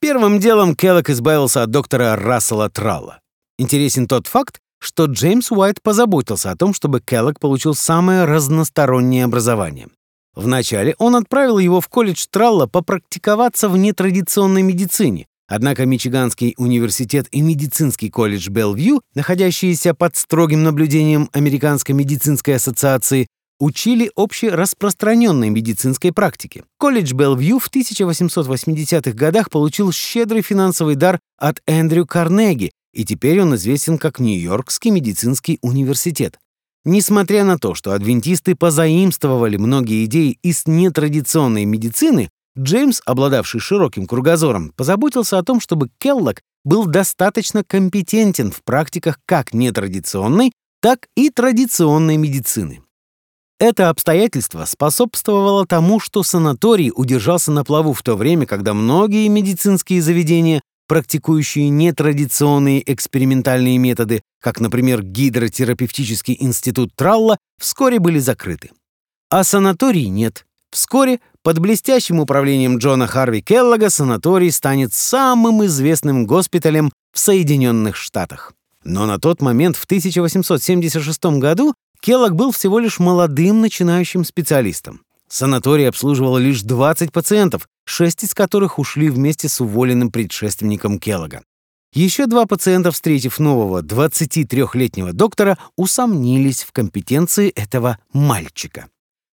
Первым 0.01 0.41
делом 0.41 0.75
Келлок 0.75 1.09
избавился 1.09 1.63
от 1.63 1.71
доктора 1.71 2.17
Рассела 2.17 2.71
Тралла. 2.71 3.21
Интересен 3.57 4.09
тот 4.09 4.27
факт, 4.27 4.59
что 4.81 5.05
Джеймс 5.05 5.53
Уайт 5.53 5.81
позаботился 5.81 6.51
о 6.51 6.57
том, 6.57 6.75
чтобы 6.75 7.01
Келлок 7.01 7.39
получил 7.39 7.77
самое 7.77 8.25
разностороннее 8.25 9.27
образование. 9.27 9.91
Вначале 10.35 10.95
он 10.99 11.17
отправил 11.17 11.59
его 11.59 11.81
в 11.81 11.89
колледж 11.89 12.27
Тралла 12.31 12.67
попрактиковаться 12.67 13.69
в 13.69 13.77
нетрадиционной 13.77 14.63
медицине, 14.63 15.27
однако 15.47 15.85
Мичиганский 15.85 16.55
университет 16.57 17.27
и 17.33 17.43
медицинский 17.43 18.09
колледж 18.09 18.49
Белвью, 18.49 19.03
находящиеся 19.15 19.93
под 19.93 20.17
строгим 20.17 20.63
наблюдением 20.63 21.29
Американской 21.33 21.95
медицинской 21.95 22.57
ассоциации, 22.57 23.27
учили 23.63 24.11
общераспространенной 24.17 25.51
медицинской 25.51 26.13
практике. 26.13 26.65
Колледж 26.79 27.13
Белвью 27.13 27.61
в 27.61 27.71
1880-х 27.71 29.13
годах 29.13 29.51
получил 29.51 29.93
щедрый 29.93 30.43
финансовый 30.43 30.97
дар 30.97 31.21
от 31.39 31.63
Эндрю 31.67 32.07
Карнеги, 32.07 32.73
и 32.93 33.05
теперь 33.05 33.41
он 33.41 33.55
известен 33.55 33.99
как 33.99 34.19
Нью-Йоркский 34.19 34.91
медицинский 34.91 35.59
университет. 35.63 36.39
Несмотря 36.85 37.45
на 37.45 37.59
то, 37.59 37.75
что 37.75 37.93
адвентисты 37.93 38.57
позаимствовали 38.57 39.57
многие 39.57 40.05
идеи 40.07 40.39
из 40.43 40.67
нетрадиционной 40.67 41.65
медицины, 41.65 42.29
Джеймс, 42.59 43.01
обладавший 43.07 43.61
широким 43.61 44.07
кругозором, 44.07 44.73
позаботился 44.77 45.39
о 45.39 45.43
том, 45.43 45.61
чтобы 45.61 45.91
Келлок 45.99 46.43
был 46.65 46.87
достаточно 46.87 47.65
компетентен 47.65 48.51
в 48.51 48.63
практиках 48.63 49.19
как 49.27 49.55
нетрадиционной, 49.55 50.53
так 50.81 51.07
и 51.17 51.31
традиционной 51.31 52.17
медицины. 52.17 52.83
Это 53.61 53.91
обстоятельство 53.91 54.65
способствовало 54.65 55.67
тому, 55.67 56.01
что 56.01 56.25
санаторий 56.25 56.91
удержался 56.93 57.53
на 57.53 57.65
плаву 57.65 57.93
в 57.93 58.03
то 58.03 58.17
время, 58.17 58.45
когда 58.45 58.75
многие 58.75 59.29
медицинские 59.29 60.03
заведения 60.03 60.63
практикующие 60.87 61.69
нетрадиционные 61.69 62.83
экспериментальные 62.93 63.79
методы, 63.79 64.23
как, 64.41 64.61
например, 64.61 65.03
гидротерапевтический 65.03 66.37
институт 66.41 66.95
Тралла, 66.95 67.39
вскоре 67.59 67.99
были 67.99 68.19
закрыты. 68.19 68.71
А 69.31 69.45
санаторий 69.45 70.09
нет. 70.09 70.47
Вскоре 70.71 71.21
под 71.43 71.59
блестящим 71.59 72.21
управлением 72.21 72.79
Джона 72.79 73.07
Харви 73.07 73.43
Келлога 73.43 73.91
санаторий 73.91 74.51
станет 74.51 74.95
самым 74.95 75.65
известным 75.67 76.27
госпиталем 76.27 76.91
в 77.13 77.19
Соединенных 77.19 77.97
Штатах. 77.97 78.53
Но 78.85 79.07
на 79.07 79.19
тот 79.19 79.43
момент, 79.43 79.77
в 79.77 79.85
1876 79.85 81.25
году, 81.39 81.75
Келлог 82.01 82.35
был 82.35 82.53
всего 82.53 82.79
лишь 82.79 82.99
молодым 82.99 83.61
начинающим 83.61 84.25
специалистом. 84.25 85.03
Санаторий 85.29 85.89
обслуживал 85.89 86.37
лишь 86.37 86.63
20 86.63 87.13
пациентов, 87.13 87.69
шесть 87.93 88.25
из 88.25 88.35
которых 88.35 88.79
ушли 88.79 89.11
вместе 89.11 89.49
с 89.49 89.61
уволенным 89.61 90.11
предшественником 90.11 90.99
Келлога. 90.99 91.43
Еще 91.93 92.27
два 92.27 92.47
пациента, 92.47 92.91
встретив 92.91 93.39
нового 93.39 93.83
23-летнего 93.83 95.13
доктора, 95.13 95.59
усомнились 95.77 96.63
в 96.63 96.73
компетенции 96.73 97.51
этого 97.51 97.99
мальчика. 98.15 98.89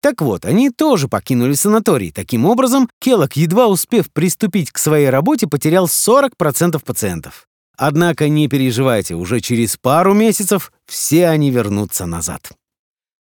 Так 0.02 0.22
вот, 0.22 0.46
они 0.46 0.70
тоже 0.70 1.08
покинули 1.08 1.54
санаторий. 1.54 2.12
Таким 2.12 2.46
образом, 2.46 2.90
Келлог, 3.00 3.34
едва 3.34 3.68
успев 3.68 4.12
приступить 4.12 4.70
к 4.70 4.78
своей 4.78 5.10
работе, 5.10 5.48
потерял 5.48 5.88
40% 5.88 6.80
пациентов. 6.86 7.48
Однако 7.76 8.30
не 8.30 8.48
переживайте, 8.48 9.16
уже 9.16 9.40
через 9.40 9.78
пару 9.78 10.14
месяцев 10.14 10.72
все 10.86 11.28
они 11.28 11.50
вернутся 11.50 12.06
назад. 12.06 12.52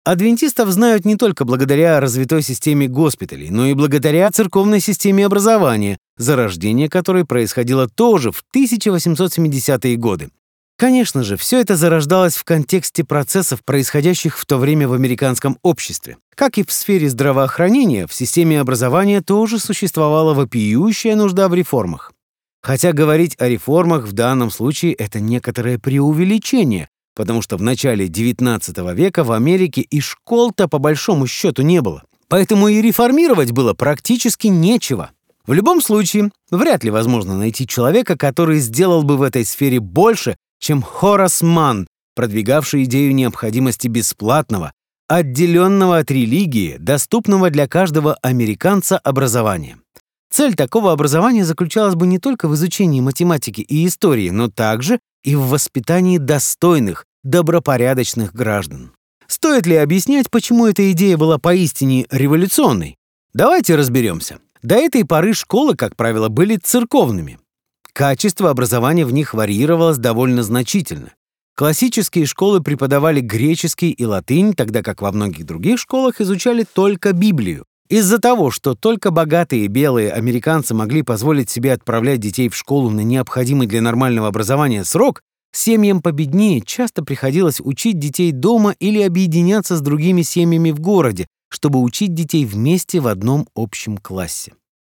Адвентистов 0.04 0.68
знают 0.68 1.06
не 1.06 1.16
только 1.16 1.46
благодаря 1.46 1.98
развитой 1.98 2.42
системе 2.42 2.88
госпиталей, 2.88 3.48
но 3.48 3.66
и 3.66 3.72
благодаря 3.72 4.30
церковной 4.30 4.80
системе 4.80 5.24
образования, 5.24 5.96
зарождение 6.18 6.90
которой 6.90 7.24
происходило 7.24 7.88
тоже 7.88 8.30
в 8.30 8.44
1870-е 8.54 9.96
годы. 9.96 10.28
Конечно 10.76 11.22
же, 11.22 11.38
все 11.38 11.58
это 11.58 11.76
зарождалось 11.76 12.36
в 12.36 12.44
контексте 12.44 13.02
процессов, 13.02 13.64
происходящих 13.64 14.38
в 14.38 14.44
то 14.44 14.58
время 14.58 14.88
в 14.88 14.92
американском 14.92 15.56
обществе. 15.62 16.18
Как 16.34 16.58
и 16.58 16.64
в 16.64 16.72
сфере 16.72 17.08
здравоохранения, 17.08 18.06
в 18.06 18.12
системе 18.12 18.60
образования 18.60 19.22
тоже 19.22 19.58
существовала 19.58 20.34
вопиющая 20.34 21.16
нужда 21.16 21.48
в 21.48 21.54
реформах. 21.54 22.12
Хотя 22.62 22.92
говорить 22.92 23.36
о 23.38 23.48
реформах 23.48 24.04
в 24.06 24.12
данном 24.12 24.50
случае— 24.50 24.92
это 24.94 25.20
некоторое 25.20 25.78
преувеличение, 25.78 26.88
потому 27.14 27.42
что 27.42 27.56
в 27.56 27.62
начале 27.62 28.06
XIX 28.06 28.94
века 28.94 29.24
в 29.24 29.32
Америке 29.32 29.80
и 29.82 30.00
школ-то 30.00 30.68
по 30.68 30.78
большому 30.78 31.26
счету 31.26 31.62
не 31.62 31.80
было. 31.80 32.02
Поэтому 32.28 32.68
и 32.68 32.82
реформировать 32.82 33.52
было 33.52 33.74
практически 33.74 34.48
нечего. 34.48 35.10
В 35.46 35.52
любом 35.52 35.82
случае, 35.82 36.30
вряд 36.50 36.84
ли 36.84 36.90
возможно 36.90 37.36
найти 37.36 37.66
человека, 37.66 38.16
который 38.16 38.58
сделал 38.58 39.02
бы 39.02 39.16
в 39.16 39.22
этой 39.22 39.44
сфере 39.44 39.78
больше, 39.78 40.36
чем 40.58 40.82
Хорас 40.82 41.42
Манн, 41.42 41.86
продвигавший 42.14 42.84
идею 42.84 43.14
необходимости 43.14 43.88
бесплатного, 43.88 44.72
отделенного 45.08 45.98
от 45.98 46.10
религии, 46.10 46.76
доступного 46.78 47.50
для 47.50 47.68
каждого 47.68 48.14
американца 48.22 48.98
образования. 48.98 49.78
Цель 50.30 50.54
такого 50.54 50.92
образования 50.92 51.44
заключалась 51.44 51.94
бы 51.94 52.06
не 52.06 52.18
только 52.18 52.48
в 52.48 52.54
изучении 52.54 53.00
математики 53.00 53.60
и 53.60 53.86
истории, 53.86 54.30
но 54.30 54.48
также 54.48 54.98
и 55.24 55.34
в 55.34 55.48
воспитании 55.48 56.18
достойных, 56.18 57.06
добропорядочных 57.24 58.32
граждан. 58.32 58.92
Стоит 59.26 59.66
ли 59.66 59.76
объяснять, 59.76 60.30
почему 60.30 60.66
эта 60.66 60.92
идея 60.92 61.16
была 61.16 61.38
поистине 61.38 62.06
революционной? 62.10 62.96
Давайте 63.32 63.74
разберемся. 63.74 64.38
До 64.62 64.76
этой 64.76 65.04
поры 65.04 65.34
школы, 65.34 65.74
как 65.74 65.96
правило, 65.96 66.28
были 66.28 66.56
церковными. 66.56 67.38
Качество 67.92 68.50
образования 68.50 69.04
в 69.04 69.12
них 69.12 69.34
варьировалось 69.34 69.98
довольно 69.98 70.42
значительно. 70.42 71.14
Классические 71.56 72.26
школы 72.26 72.60
преподавали 72.62 73.20
греческий 73.20 73.90
и 73.90 74.04
латынь, 74.04 74.54
тогда 74.54 74.82
как 74.82 75.00
во 75.00 75.12
многих 75.12 75.46
других 75.46 75.78
школах 75.78 76.20
изучали 76.20 76.64
только 76.64 77.12
Библию. 77.12 77.64
Из-за 77.88 78.18
того, 78.18 78.50
что 78.50 78.74
только 78.74 79.10
богатые 79.10 79.66
белые 79.66 80.10
американцы 80.10 80.72
могли 80.74 81.02
позволить 81.02 81.50
себе 81.50 81.74
отправлять 81.74 82.20
детей 82.20 82.48
в 82.48 82.56
школу 82.56 82.90
на 82.90 83.00
необходимый 83.00 83.66
для 83.66 83.82
нормального 83.82 84.28
образования 84.28 84.84
срок, 84.84 85.20
семьям 85.52 86.00
победнее 86.00 86.62
часто 86.62 87.04
приходилось 87.04 87.60
учить 87.60 87.98
детей 87.98 88.32
дома 88.32 88.74
или 88.80 89.02
объединяться 89.02 89.76
с 89.76 89.82
другими 89.82 90.22
семьями 90.22 90.70
в 90.70 90.80
городе, 90.80 91.26
чтобы 91.50 91.80
учить 91.82 92.14
детей 92.14 92.46
вместе 92.46 93.00
в 93.00 93.06
одном 93.06 93.46
общем 93.54 93.98
классе. 93.98 94.54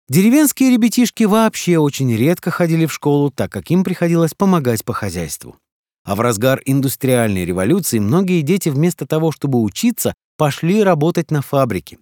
Деревенские 0.09 0.71
ребятишки 0.71 1.25
вообще 1.25 1.77
очень 1.77 2.15
редко 2.15 2.49
ходили 2.49 2.85
в 2.85 2.93
школу, 2.93 3.29
так 3.29 3.51
как 3.51 3.69
им 3.69 3.83
приходилось 3.83 4.33
помогать 4.33 4.85
по 4.85 4.93
хозяйству. 4.93 5.57
А 6.05 6.15
в 6.15 6.21
разгар 6.21 6.61
индустриальной 6.65 7.43
революции 7.43 7.99
многие 7.99 8.41
дети 8.41 8.69
вместо 8.69 9.05
того, 9.05 9.33
чтобы 9.33 9.61
учиться, 9.61 10.13
пошли 10.37 10.81
работать 10.81 11.31
на 11.31 11.41
фабрике. 11.41 11.97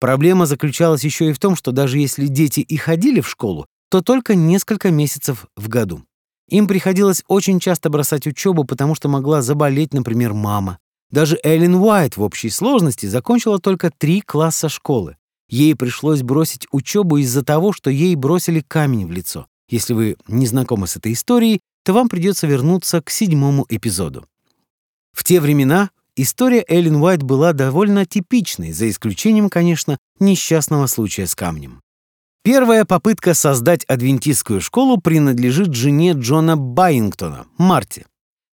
Проблема 0.00 0.46
заключалась 0.46 1.04
еще 1.04 1.30
и 1.30 1.32
в 1.32 1.38
том, 1.38 1.56
что 1.56 1.72
даже 1.72 1.98
если 1.98 2.26
дети 2.26 2.60
и 2.60 2.76
ходили 2.76 3.20
в 3.20 3.28
школу, 3.28 3.66
то 3.90 4.02
только 4.02 4.34
несколько 4.34 4.90
месяцев 4.90 5.46
в 5.56 5.68
году. 5.68 6.02
Им 6.48 6.66
приходилось 6.66 7.24
очень 7.28 7.60
часто 7.60 7.90
бросать 7.90 8.26
учебу, 8.26 8.64
потому 8.64 8.94
что 8.94 9.08
могла 9.08 9.42
заболеть, 9.42 9.92
например, 9.92 10.34
мама. 10.34 10.78
Даже 11.10 11.38
Эллен 11.42 11.74
Уайт 11.74 12.16
в 12.16 12.22
общей 12.22 12.50
сложности 12.50 13.06
закончила 13.06 13.58
только 13.58 13.90
три 13.90 14.20
класса 14.20 14.68
школы. 14.68 15.16
Ей 15.48 15.74
пришлось 15.74 16.22
бросить 16.22 16.66
учебу 16.70 17.16
из-за 17.18 17.42
того, 17.42 17.72
что 17.72 17.90
ей 17.90 18.14
бросили 18.14 18.60
камень 18.60 19.06
в 19.06 19.12
лицо. 19.12 19.46
Если 19.70 19.94
вы 19.94 20.16
не 20.26 20.46
знакомы 20.46 20.86
с 20.86 20.96
этой 20.96 21.12
историей, 21.12 21.60
то 21.84 21.92
вам 21.92 22.08
придется 22.08 22.46
вернуться 22.46 23.00
к 23.00 23.10
седьмому 23.10 23.64
эпизоду. 23.68 24.26
В 25.12 25.24
те 25.24 25.40
времена 25.40 25.90
история 26.22 26.64
Эллен 26.68 26.96
Уайт 26.96 27.22
была 27.22 27.52
довольно 27.52 28.04
типичной, 28.04 28.72
за 28.72 28.88
исключением, 28.88 29.48
конечно, 29.48 29.98
несчастного 30.20 30.86
случая 30.86 31.26
с 31.26 31.34
камнем. 31.34 31.80
Первая 32.42 32.84
попытка 32.84 33.34
создать 33.34 33.84
адвентистскую 33.84 34.60
школу 34.60 34.98
принадлежит 34.98 35.74
жене 35.74 36.12
Джона 36.12 36.56
Байингтона, 36.56 37.46
Марти. 37.58 38.06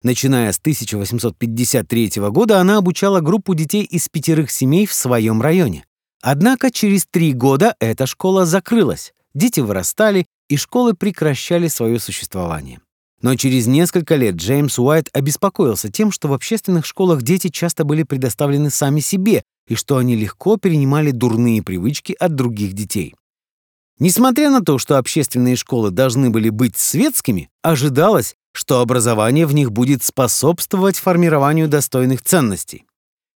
Начиная 0.02 0.52
с 0.52 0.58
1853 0.58 2.12
года 2.30 2.60
она 2.60 2.78
обучала 2.78 3.20
группу 3.20 3.54
детей 3.54 3.82
из 3.82 4.08
пятерых 4.08 4.50
семей 4.50 4.86
в 4.86 4.94
своем 4.94 5.42
районе. 5.42 5.84
Однако 6.22 6.70
через 6.70 7.06
три 7.10 7.32
года 7.32 7.74
эта 7.80 8.06
школа 8.06 8.46
закрылась, 8.46 9.12
дети 9.34 9.60
вырастали, 9.60 10.26
и 10.48 10.56
школы 10.56 10.94
прекращали 10.94 11.68
свое 11.68 11.98
существование. 11.98 12.80
Но 13.22 13.34
через 13.34 13.66
несколько 13.66 14.16
лет 14.16 14.36
Джеймс 14.36 14.78
Уайт 14.78 15.10
обеспокоился 15.12 15.90
тем, 15.90 16.10
что 16.10 16.28
в 16.28 16.32
общественных 16.32 16.86
школах 16.86 17.22
дети 17.22 17.48
часто 17.48 17.84
были 17.84 18.02
предоставлены 18.02 18.70
сами 18.70 19.00
себе 19.00 19.42
и 19.68 19.74
что 19.74 19.98
они 19.98 20.16
легко 20.16 20.56
перенимали 20.56 21.10
дурные 21.10 21.62
привычки 21.62 22.16
от 22.18 22.34
других 22.34 22.72
детей. 22.72 23.14
Несмотря 23.98 24.48
на 24.50 24.62
то, 24.62 24.78
что 24.78 24.96
общественные 24.96 25.56
школы 25.56 25.90
должны 25.90 26.30
были 26.30 26.48
быть 26.48 26.78
светскими, 26.78 27.50
ожидалось, 27.62 28.34
что 28.52 28.80
образование 28.80 29.46
в 29.46 29.54
них 29.54 29.70
будет 29.70 30.02
способствовать 30.02 30.96
формированию 30.96 31.68
достойных 31.68 32.22
ценностей. 32.22 32.86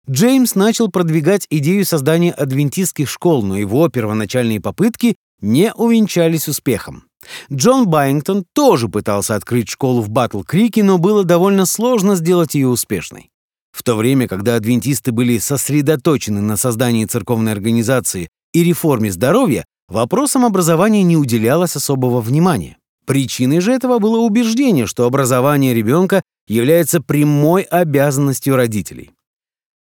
Джеймс 0.09 0.55
начал 0.55 0.89
продвигать 0.89 1.47
идею 1.51 1.85
создания 1.85 2.33
адвентистских 2.33 3.09
школ, 3.09 3.43
но 3.43 3.59
его 3.59 3.89
первоначальные 3.89 4.61
попытки 4.61 5.17
не 5.41 5.73
увенчались 5.75 6.49
успехом. 6.49 7.05
Джон 7.53 7.87
Байингтон 7.87 8.45
тоже 8.53 8.89
пытался 8.89 9.35
открыть 9.35 9.69
школу 9.69 10.03
в 10.03 10.11
Батл-Крике, 10.11 10.83
но 10.83 10.99
было 10.99 11.25
довольно 11.25 11.67
сложно 11.67 12.17
сделать 12.17 12.55
ее 12.55 12.69
успешной. 12.69 13.31
В 13.73 13.83
то 13.83 13.97
время, 13.97 14.29
когда 14.29 14.57
адвентисты 14.57 15.13
были 15.13 15.39
сосредоточены 15.39 16.41
на 16.41 16.57
создании 16.57 17.07
церковной 17.07 17.53
организации 17.53 18.29
и 18.53 18.63
реформе 18.63 19.11
здоровья, 19.11 19.65
вопросам 19.89 20.45
образования 20.45 21.03
не 21.03 21.17
уделялось 21.17 21.77
особого 21.77 22.21
внимания. 22.21 22.77
Причиной 23.07 23.61
же 23.61 23.73
этого 23.73 23.99
было 23.99 24.19
убеждение, 24.19 24.87
что 24.87 25.07
образование 25.07 25.75
ребенка 25.75 26.23
является 26.47 27.01
прямой 27.01 27.63
обязанностью 27.63 28.57
родителей. 28.57 29.11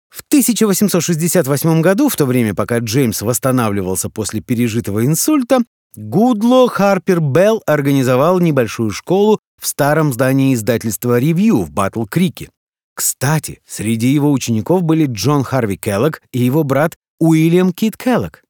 В 0.09 0.21
1868 0.27 1.81
году, 1.81 2.09
в 2.09 2.15
то 2.15 2.25
время, 2.25 2.55
пока 2.55 2.79
Джеймс 2.79 3.21
восстанавливался 3.21 4.09
после 4.09 4.41
пережитого 4.41 5.05
инсульта, 5.05 5.59
Гудло 5.97 6.69
Харпер 6.69 7.21
Белл 7.21 7.63
организовал 7.65 8.39
небольшую 8.39 8.91
школу 8.91 9.39
в 9.59 9.65
старом 9.65 10.13
здании 10.13 10.53
издательства 10.53 11.17
«Ревью» 11.17 11.63
в 11.63 11.71
Батл-Крике. 11.71 12.51
Кстати, 12.93 13.61
среди 13.65 14.09
его 14.09 14.31
учеников 14.31 14.83
были 14.83 15.07
Джон 15.07 15.43
Харви 15.43 15.75
Келлог 15.75 16.21
и 16.31 16.37
его 16.37 16.63
брат 16.63 16.95
Уильям 17.19 17.73
Кит 17.73 17.97
Келлог. 17.97 18.43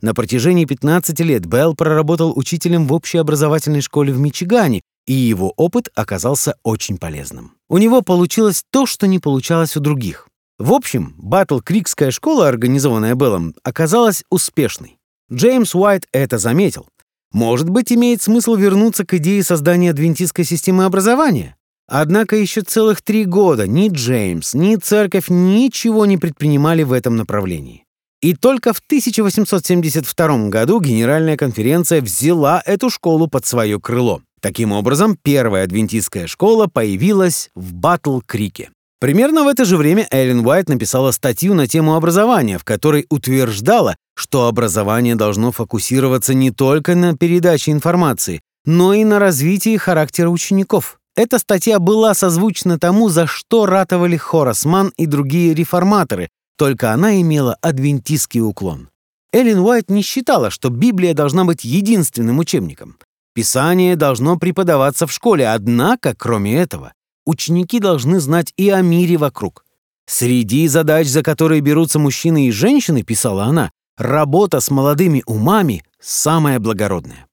На 0.00 0.14
протяжении 0.14 0.64
15 0.64 1.20
лет 1.20 1.44
Белл 1.44 1.74
проработал 1.74 2.32
учителем 2.38 2.86
в 2.86 2.94
общеобразовательной 2.94 3.82
школе 3.82 4.10
в 4.10 4.18
Мичигане, 4.18 4.80
и 5.06 5.12
его 5.12 5.52
опыт 5.58 5.90
оказался 5.94 6.56
очень 6.62 6.96
полезным. 6.96 7.52
У 7.68 7.76
него 7.76 8.00
получилось 8.00 8.64
то, 8.70 8.86
что 8.86 9.06
не 9.06 9.18
получалось 9.18 9.76
у 9.76 9.80
других. 9.80 10.26
В 10.58 10.72
общем, 10.72 11.14
Батл-Крикская 11.18 12.10
школа, 12.10 12.48
организованная 12.48 13.14
Беллом, 13.14 13.54
оказалась 13.62 14.24
успешной. 14.30 14.96
Джеймс 15.32 15.74
Уайт 15.74 16.06
это 16.12 16.38
заметил. 16.38 16.86
Может 17.34 17.68
быть, 17.68 17.92
имеет 17.92 18.22
смысл 18.22 18.54
вернуться 18.54 19.04
к 19.04 19.12
идее 19.14 19.42
создания 19.42 19.90
адвентистской 19.90 20.44
системы 20.44 20.84
образования? 20.84 21.56
Однако 21.88 22.36
еще 22.36 22.62
целых 22.62 23.02
три 23.02 23.24
года 23.24 23.66
ни 23.66 23.88
Джеймс, 23.88 24.54
ни 24.54 24.76
церковь 24.76 25.28
ничего 25.28 26.06
не 26.06 26.16
предпринимали 26.16 26.84
в 26.84 26.92
этом 26.92 27.16
направлении. 27.16 27.84
И 28.22 28.34
только 28.34 28.72
в 28.72 28.78
1872 28.78 30.48
году 30.48 30.80
Генеральная 30.80 31.36
конференция 31.36 32.00
взяла 32.00 32.62
эту 32.64 32.88
школу 32.88 33.26
под 33.26 33.44
свое 33.44 33.80
крыло. 33.80 34.22
Таким 34.40 34.70
образом, 34.70 35.18
первая 35.20 35.64
адвентистская 35.64 36.28
школа 36.28 36.68
появилась 36.68 37.50
в 37.56 37.74
Батл-Крике. 37.74 38.70
Примерно 39.04 39.44
в 39.44 39.48
это 39.48 39.66
же 39.66 39.76
время 39.76 40.08
Эллен 40.10 40.46
Уайт 40.46 40.70
написала 40.70 41.10
статью 41.10 41.52
на 41.52 41.66
тему 41.66 41.94
образования, 41.94 42.56
в 42.56 42.64
которой 42.64 43.04
утверждала, 43.10 43.96
что 44.14 44.46
образование 44.46 45.14
должно 45.14 45.52
фокусироваться 45.52 46.32
не 46.32 46.50
только 46.50 46.94
на 46.94 47.14
передаче 47.14 47.72
информации, 47.72 48.40
но 48.64 48.94
и 48.94 49.04
на 49.04 49.18
развитии 49.18 49.76
характера 49.76 50.30
учеников. 50.30 50.96
Эта 51.16 51.38
статья 51.38 51.80
была 51.80 52.14
созвучна 52.14 52.78
тому, 52.78 53.10
за 53.10 53.26
что 53.26 53.66
ратовали 53.66 54.16
Хорас 54.16 54.64
Ман 54.64 54.90
и 54.96 55.04
другие 55.04 55.52
реформаторы, 55.52 56.30
только 56.56 56.90
она 56.90 57.20
имела 57.20 57.58
адвентистский 57.60 58.40
уклон. 58.40 58.88
Эллен 59.34 59.58
Уайт 59.58 59.90
не 59.90 60.00
считала, 60.00 60.48
что 60.48 60.70
Библия 60.70 61.12
должна 61.12 61.44
быть 61.44 61.62
единственным 61.62 62.38
учебником. 62.38 62.96
Писание 63.34 63.96
должно 63.96 64.38
преподаваться 64.38 65.06
в 65.06 65.12
школе, 65.12 65.46
однако, 65.46 66.14
кроме 66.16 66.56
этого, 66.56 66.93
ученики 67.26 67.78
должны 67.78 68.20
знать 68.20 68.52
и 68.56 68.70
о 68.70 68.80
мире 68.80 69.16
вокруг. 69.16 69.64
Среди 70.06 70.68
задач, 70.68 71.06
за 71.06 71.22
которые 71.22 71.60
берутся 71.60 71.98
мужчины 71.98 72.46
и 72.46 72.50
женщины, 72.50 73.02
писала 73.02 73.44
она, 73.44 73.70
работа 73.96 74.60
с 74.60 74.70
молодыми 74.70 75.22
умами 75.26 75.82
самая 76.00 76.58
благородная. 76.60 77.26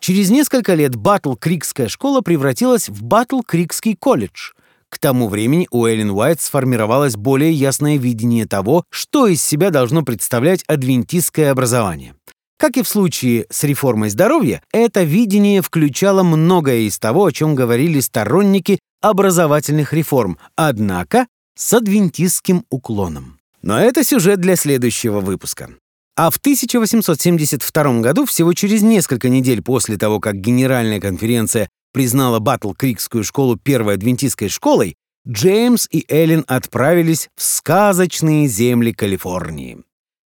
Через 0.00 0.30
несколько 0.30 0.74
лет 0.74 0.94
Батл-Крикская 0.96 1.88
школа 1.88 2.20
превратилась 2.20 2.88
в 2.88 3.02
Батл-Крикский 3.02 3.96
колледж. 3.96 4.52
К 4.90 4.98
тому 4.98 5.28
времени 5.28 5.66
у 5.70 5.86
Эллен 5.86 6.10
Уайт 6.10 6.40
сформировалось 6.40 7.16
более 7.16 7.52
ясное 7.52 7.96
видение 7.96 8.46
того, 8.46 8.84
что 8.90 9.26
из 9.26 9.42
себя 9.42 9.70
должно 9.70 10.02
представлять 10.02 10.62
адвентистское 10.68 11.50
образование. 11.50 12.14
Как 12.58 12.76
и 12.76 12.82
в 12.82 12.88
случае 12.88 13.46
с 13.50 13.64
реформой 13.64 14.10
здоровья, 14.10 14.62
это 14.72 15.02
видение 15.02 15.62
включало 15.62 16.22
многое 16.22 16.80
из 16.80 16.98
того, 16.98 17.24
о 17.24 17.32
чем 17.32 17.54
говорили 17.54 17.98
сторонники 17.98 18.78
образовательных 19.04 19.92
реформ, 19.92 20.38
однако 20.56 21.26
с 21.54 21.74
адвентистским 21.74 22.64
уклоном. 22.70 23.38
Но 23.60 23.78
это 23.78 24.02
сюжет 24.02 24.40
для 24.40 24.56
следующего 24.56 25.20
выпуска. 25.20 25.70
А 26.16 26.30
в 26.30 26.36
1872 26.38 28.00
году, 28.00 28.24
всего 28.24 28.54
через 28.54 28.82
несколько 28.82 29.28
недель 29.28 29.62
после 29.62 29.98
того, 29.98 30.20
как 30.20 30.36
Генеральная 30.36 31.00
конференция 31.00 31.68
признала 31.92 32.38
Батл-Крикскую 32.40 33.24
школу 33.24 33.56
первой 33.56 33.94
адвентистской 33.94 34.48
школой, 34.48 34.96
Джеймс 35.28 35.86
и 35.90 36.06
Эллен 36.08 36.44
отправились 36.46 37.28
в 37.36 37.42
сказочные 37.42 38.46
земли 38.46 38.92
Калифорнии. 38.92 39.82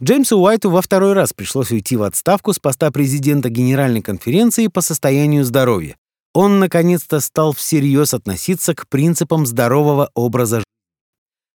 Джеймсу 0.03 0.39
Уайту 0.39 0.71
во 0.71 0.83
второй 0.83 1.13
раз 1.13 1.33
пришлось 1.33 1.71
уйти 1.71 1.97
в 1.97 2.03
отставку 2.03 2.53
с 2.53 2.59
поста 2.59 2.91
президента 2.91 3.51
Генеральной 3.51 4.03
конференции 4.03 4.67
по 4.67 4.81
состоянию 4.81 5.45
здоровья 5.45 5.97
он 6.35 6.59
наконец-то 6.59 7.21
стал 7.21 7.53
всерьез 7.53 8.13
относиться 8.13 8.75
к 8.75 8.89
принципам 8.89 9.47
здорового 9.47 10.11
образа 10.15 10.57
жизни. 10.57 10.65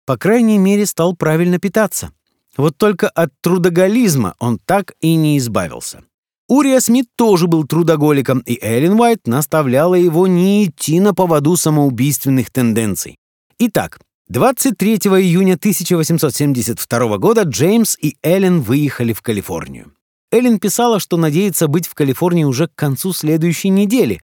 По 0.06 0.16
крайней 0.16 0.56
мере, 0.56 0.86
стал 0.86 1.14
правильно 1.14 1.58
питаться. 1.58 2.12
Вот 2.56 2.78
только 2.78 3.08
от 3.10 3.30
трудоголизма 3.42 4.34
он 4.38 4.58
так 4.64 4.94
и 5.00 5.14
не 5.16 5.36
избавился. 5.36 6.02
Урия 6.48 6.80
Смит 6.80 7.08
тоже 7.14 7.46
был 7.46 7.64
трудоголиком, 7.64 8.38
и 8.38 8.58
Эллен 8.62 8.98
Уайт 8.98 9.26
наставляла 9.26 9.96
его 9.96 10.26
не 10.26 10.64
идти 10.64 10.98
на 10.98 11.12
поводу 11.12 11.56
самоубийственных 11.56 12.50
тенденций. 12.50 13.16
Итак, 13.58 14.00
23 14.28 14.94
июня 14.94 15.54
1872 15.54 17.18
года 17.18 17.42
Джеймс 17.42 17.98
и 18.00 18.16
Эллен 18.22 18.62
выехали 18.62 19.12
в 19.12 19.20
Калифорнию. 19.20 19.92
Эллен 20.30 20.58
писала, 20.58 21.00
что 21.00 21.16
надеется 21.16 21.68
быть 21.68 21.86
в 21.86 21.94
Калифорнии 21.94 22.44
уже 22.44 22.68
к 22.68 22.74
концу 22.74 23.12
следующей 23.12 23.68
недели. 23.68 24.20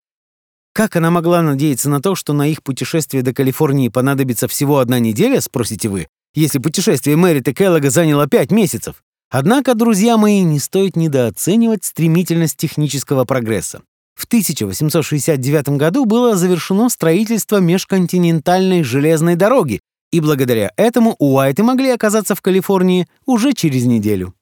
Как 0.73 0.95
она 0.95 1.11
могла 1.11 1.41
надеяться 1.41 1.89
на 1.89 2.01
то, 2.01 2.15
что 2.15 2.33
на 2.33 2.47
их 2.47 2.63
путешествие 2.63 3.23
до 3.23 3.33
Калифорнии 3.33 3.89
понадобится 3.89 4.47
всего 4.47 4.79
одна 4.79 4.99
неделя, 4.99 5.41
спросите 5.41 5.89
вы, 5.89 6.07
если 6.33 6.59
путешествие 6.59 7.17
Мэрит 7.17 7.45
Келлога 7.55 7.89
заняло 7.89 8.27
пять 8.27 8.51
месяцев? 8.51 9.03
Однако, 9.29 9.75
друзья 9.75 10.17
мои, 10.17 10.41
не 10.41 10.59
стоит 10.59 10.95
недооценивать 10.95 11.83
стремительность 11.83 12.57
технического 12.57 13.25
прогресса. 13.25 13.81
В 14.15 14.25
1869 14.25 15.69
году 15.77 16.05
было 16.05 16.35
завершено 16.35 16.89
строительство 16.89 17.57
межконтинентальной 17.57 18.83
железной 18.83 19.35
дороги, 19.35 19.81
и 20.11 20.19
благодаря 20.19 20.71
этому 20.77 21.15
Уайты 21.19 21.63
могли 21.63 21.89
оказаться 21.89 22.35
в 22.35 22.41
Калифорнии 22.41 23.07
уже 23.25 23.53
через 23.53 23.85
неделю. 23.85 24.33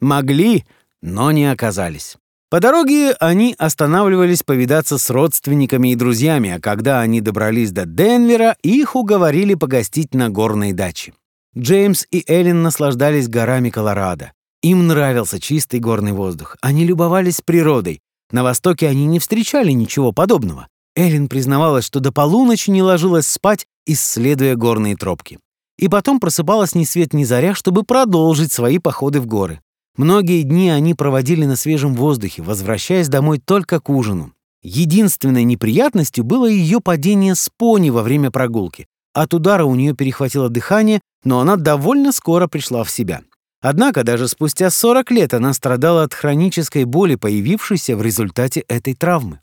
Могли, 0.00 0.64
но 1.02 1.32
не 1.32 1.50
оказались. 1.50 2.16
По 2.50 2.58
дороге 2.58 3.12
они 3.20 3.54
останавливались 3.58 4.42
повидаться 4.42 4.98
с 4.98 5.08
родственниками 5.08 5.92
и 5.92 5.94
друзьями, 5.94 6.50
а 6.50 6.60
когда 6.60 7.00
они 7.00 7.20
добрались 7.20 7.70
до 7.70 7.86
Денвера, 7.86 8.56
их 8.64 8.96
уговорили 8.96 9.54
погостить 9.54 10.14
на 10.14 10.30
горной 10.30 10.72
даче. 10.72 11.14
Джеймс 11.56 12.06
и 12.10 12.24
Эллен 12.26 12.62
наслаждались 12.62 13.28
горами 13.28 13.70
Колорадо. 13.70 14.32
Им 14.62 14.88
нравился 14.88 15.38
чистый 15.38 15.78
горный 15.78 16.10
воздух. 16.10 16.56
Они 16.60 16.84
любовались 16.84 17.40
природой. 17.40 18.00
На 18.32 18.42
Востоке 18.42 18.88
они 18.88 19.06
не 19.06 19.20
встречали 19.20 19.70
ничего 19.70 20.10
подобного. 20.10 20.66
Эллен 20.96 21.28
признавалась, 21.28 21.84
что 21.84 22.00
до 22.00 22.10
полуночи 22.10 22.70
не 22.70 22.82
ложилась 22.82 23.28
спать, 23.28 23.64
исследуя 23.86 24.56
горные 24.56 24.96
тропки. 24.96 25.38
И 25.78 25.86
потом 25.86 26.18
просыпалась 26.18 26.74
ни 26.74 26.82
свет 26.82 27.14
ни 27.14 27.22
заря, 27.22 27.54
чтобы 27.54 27.84
продолжить 27.84 28.50
свои 28.50 28.78
походы 28.78 29.20
в 29.20 29.26
горы. 29.26 29.60
Многие 29.96 30.42
дни 30.42 30.70
они 30.70 30.94
проводили 30.94 31.44
на 31.44 31.56
свежем 31.56 31.94
воздухе, 31.94 32.42
возвращаясь 32.42 33.08
домой 33.08 33.38
только 33.38 33.80
к 33.80 33.90
ужину. 33.90 34.32
Единственной 34.62 35.44
неприятностью 35.44 36.22
было 36.24 36.46
ее 36.46 36.80
падение 36.80 37.34
с 37.34 37.48
пони 37.56 37.90
во 37.90 38.02
время 38.02 38.30
прогулки. 38.30 38.86
От 39.14 39.34
удара 39.34 39.64
у 39.64 39.74
нее 39.74 39.94
перехватило 39.94 40.48
дыхание, 40.48 41.00
но 41.24 41.40
она 41.40 41.56
довольно 41.56 42.12
скоро 42.12 42.46
пришла 42.46 42.84
в 42.84 42.90
себя. 42.90 43.22
Однако 43.62 44.04
даже 44.04 44.28
спустя 44.28 44.70
40 44.70 45.10
лет 45.10 45.34
она 45.34 45.52
страдала 45.52 46.04
от 46.04 46.14
хронической 46.14 46.84
боли, 46.84 47.16
появившейся 47.16 47.96
в 47.96 48.02
результате 48.02 48.60
этой 48.68 48.94
травмы. 48.94 49.40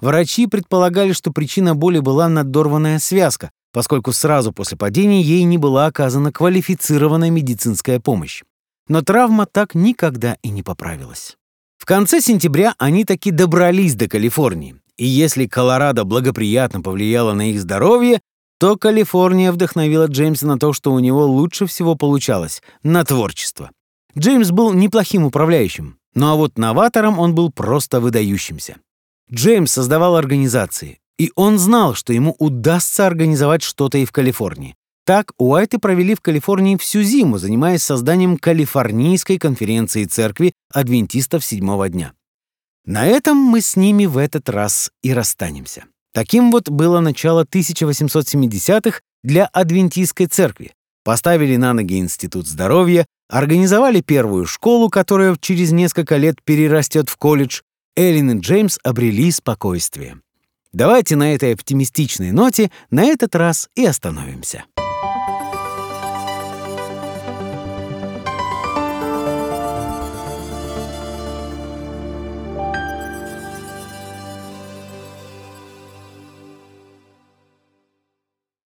Врачи 0.00 0.46
предполагали, 0.46 1.12
что 1.12 1.30
причина 1.32 1.74
боли 1.74 2.00
была 2.00 2.28
надорванная 2.28 2.98
связка, 2.98 3.50
поскольку 3.72 4.12
сразу 4.12 4.52
после 4.52 4.76
падения 4.76 5.22
ей 5.22 5.44
не 5.44 5.56
была 5.56 5.86
оказана 5.86 6.30
квалифицированная 6.30 7.30
медицинская 7.30 8.00
помощь. 8.00 8.42
Но 8.88 9.02
травма 9.02 9.46
так 9.46 9.74
никогда 9.74 10.36
и 10.42 10.50
не 10.50 10.62
поправилась. 10.62 11.36
В 11.78 11.86
конце 11.86 12.20
сентября 12.20 12.74
они 12.78 13.04
таки 13.04 13.30
добрались 13.30 13.94
до 13.94 14.08
Калифорнии, 14.08 14.76
и 14.96 15.06
если 15.06 15.46
Колорадо 15.46 16.04
благоприятно 16.04 16.80
повлияло 16.80 17.32
на 17.32 17.50
их 17.50 17.60
здоровье, 17.60 18.20
то 18.58 18.76
Калифорния 18.76 19.52
вдохновила 19.52 20.06
Джеймса 20.06 20.46
на 20.46 20.58
то, 20.58 20.72
что 20.72 20.92
у 20.92 20.98
него 20.98 21.26
лучше 21.26 21.66
всего 21.66 21.96
получалось— 21.96 22.62
на 22.82 23.04
творчество. 23.04 23.70
Джеймс 24.16 24.50
был 24.50 24.72
неплохим 24.72 25.24
управляющим, 25.24 25.98
ну 26.14 26.30
а 26.30 26.36
вот 26.36 26.56
новатором 26.56 27.18
он 27.18 27.34
был 27.34 27.50
просто 27.50 28.00
выдающимся. 28.00 28.76
Джеймс 29.32 29.72
создавал 29.72 30.16
организации, 30.16 30.98
и 31.18 31.32
он 31.34 31.58
знал, 31.58 31.94
что 31.94 32.12
ему 32.12 32.36
удастся 32.38 33.06
организовать 33.06 33.62
что-то 33.62 33.98
и 33.98 34.04
в 34.04 34.12
Калифорнии. 34.12 34.76
Так 35.04 35.32
Уайты 35.36 35.78
провели 35.78 36.14
в 36.14 36.22
Калифорнии 36.22 36.76
всю 36.76 37.02
зиму, 37.02 37.36
занимаясь 37.36 37.82
созданием 37.82 38.38
Калифорнийской 38.38 39.38
конференции 39.38 40.04
церкви 40.04 40.54
адвентистов 40.72 41.44
седьмого 41.44 41.90
дня. 41.90 42.14
На 42.86 43.06
этом 43.06 43.36
мы 43.36 43.60
с 43.60 43.76
ними 43.76 44.06
в 44.06 44.16
этот 44.16 44.48
раз 44.48 44.90
и 45.02 45.12
расстанемся. 45.12 45.84
Таким 46.14 46.50
вот 46.50 46.70
было 46.70 47.00
начало 47.00 47.44
1870-х 47.44 49.00
для 49.22 49.46
адвентистской 49.46 50.26
церкви. 50.26 50.72
Поставили 51.02 51.56
на 51.56 51.74
ноги 51.74 51.98
Институт 51.98 52.46
здоровья, 52.46 53.04
организовали 53.28 54.00
первую 54.00 54.46
школу, 54.46 54.88
которая 54.88 55.36
через 55.38 55.72
несколько 55.72 56.16
лет 56.16 56.36
перерастет 56.44 57.10
в 57.10 57.16
колледж. 57.16 57.60
Эллен 57.96 58.38
и 58.38 58.40
Джеймс 58.40 58.78
обрели 58.82 59.30
спокойствие. 59.30 60.20
Давайте 60.72 61.14
на 61.16 61.34
этой 61.34 61.54
оптимистичной 61.54 62.32
ноте 62.32 62.70
на 62.90 63.04
этот 63.04 63.34
раз 63.34 63.68
и 63.76 63.84
остановимся. 63.84 64.64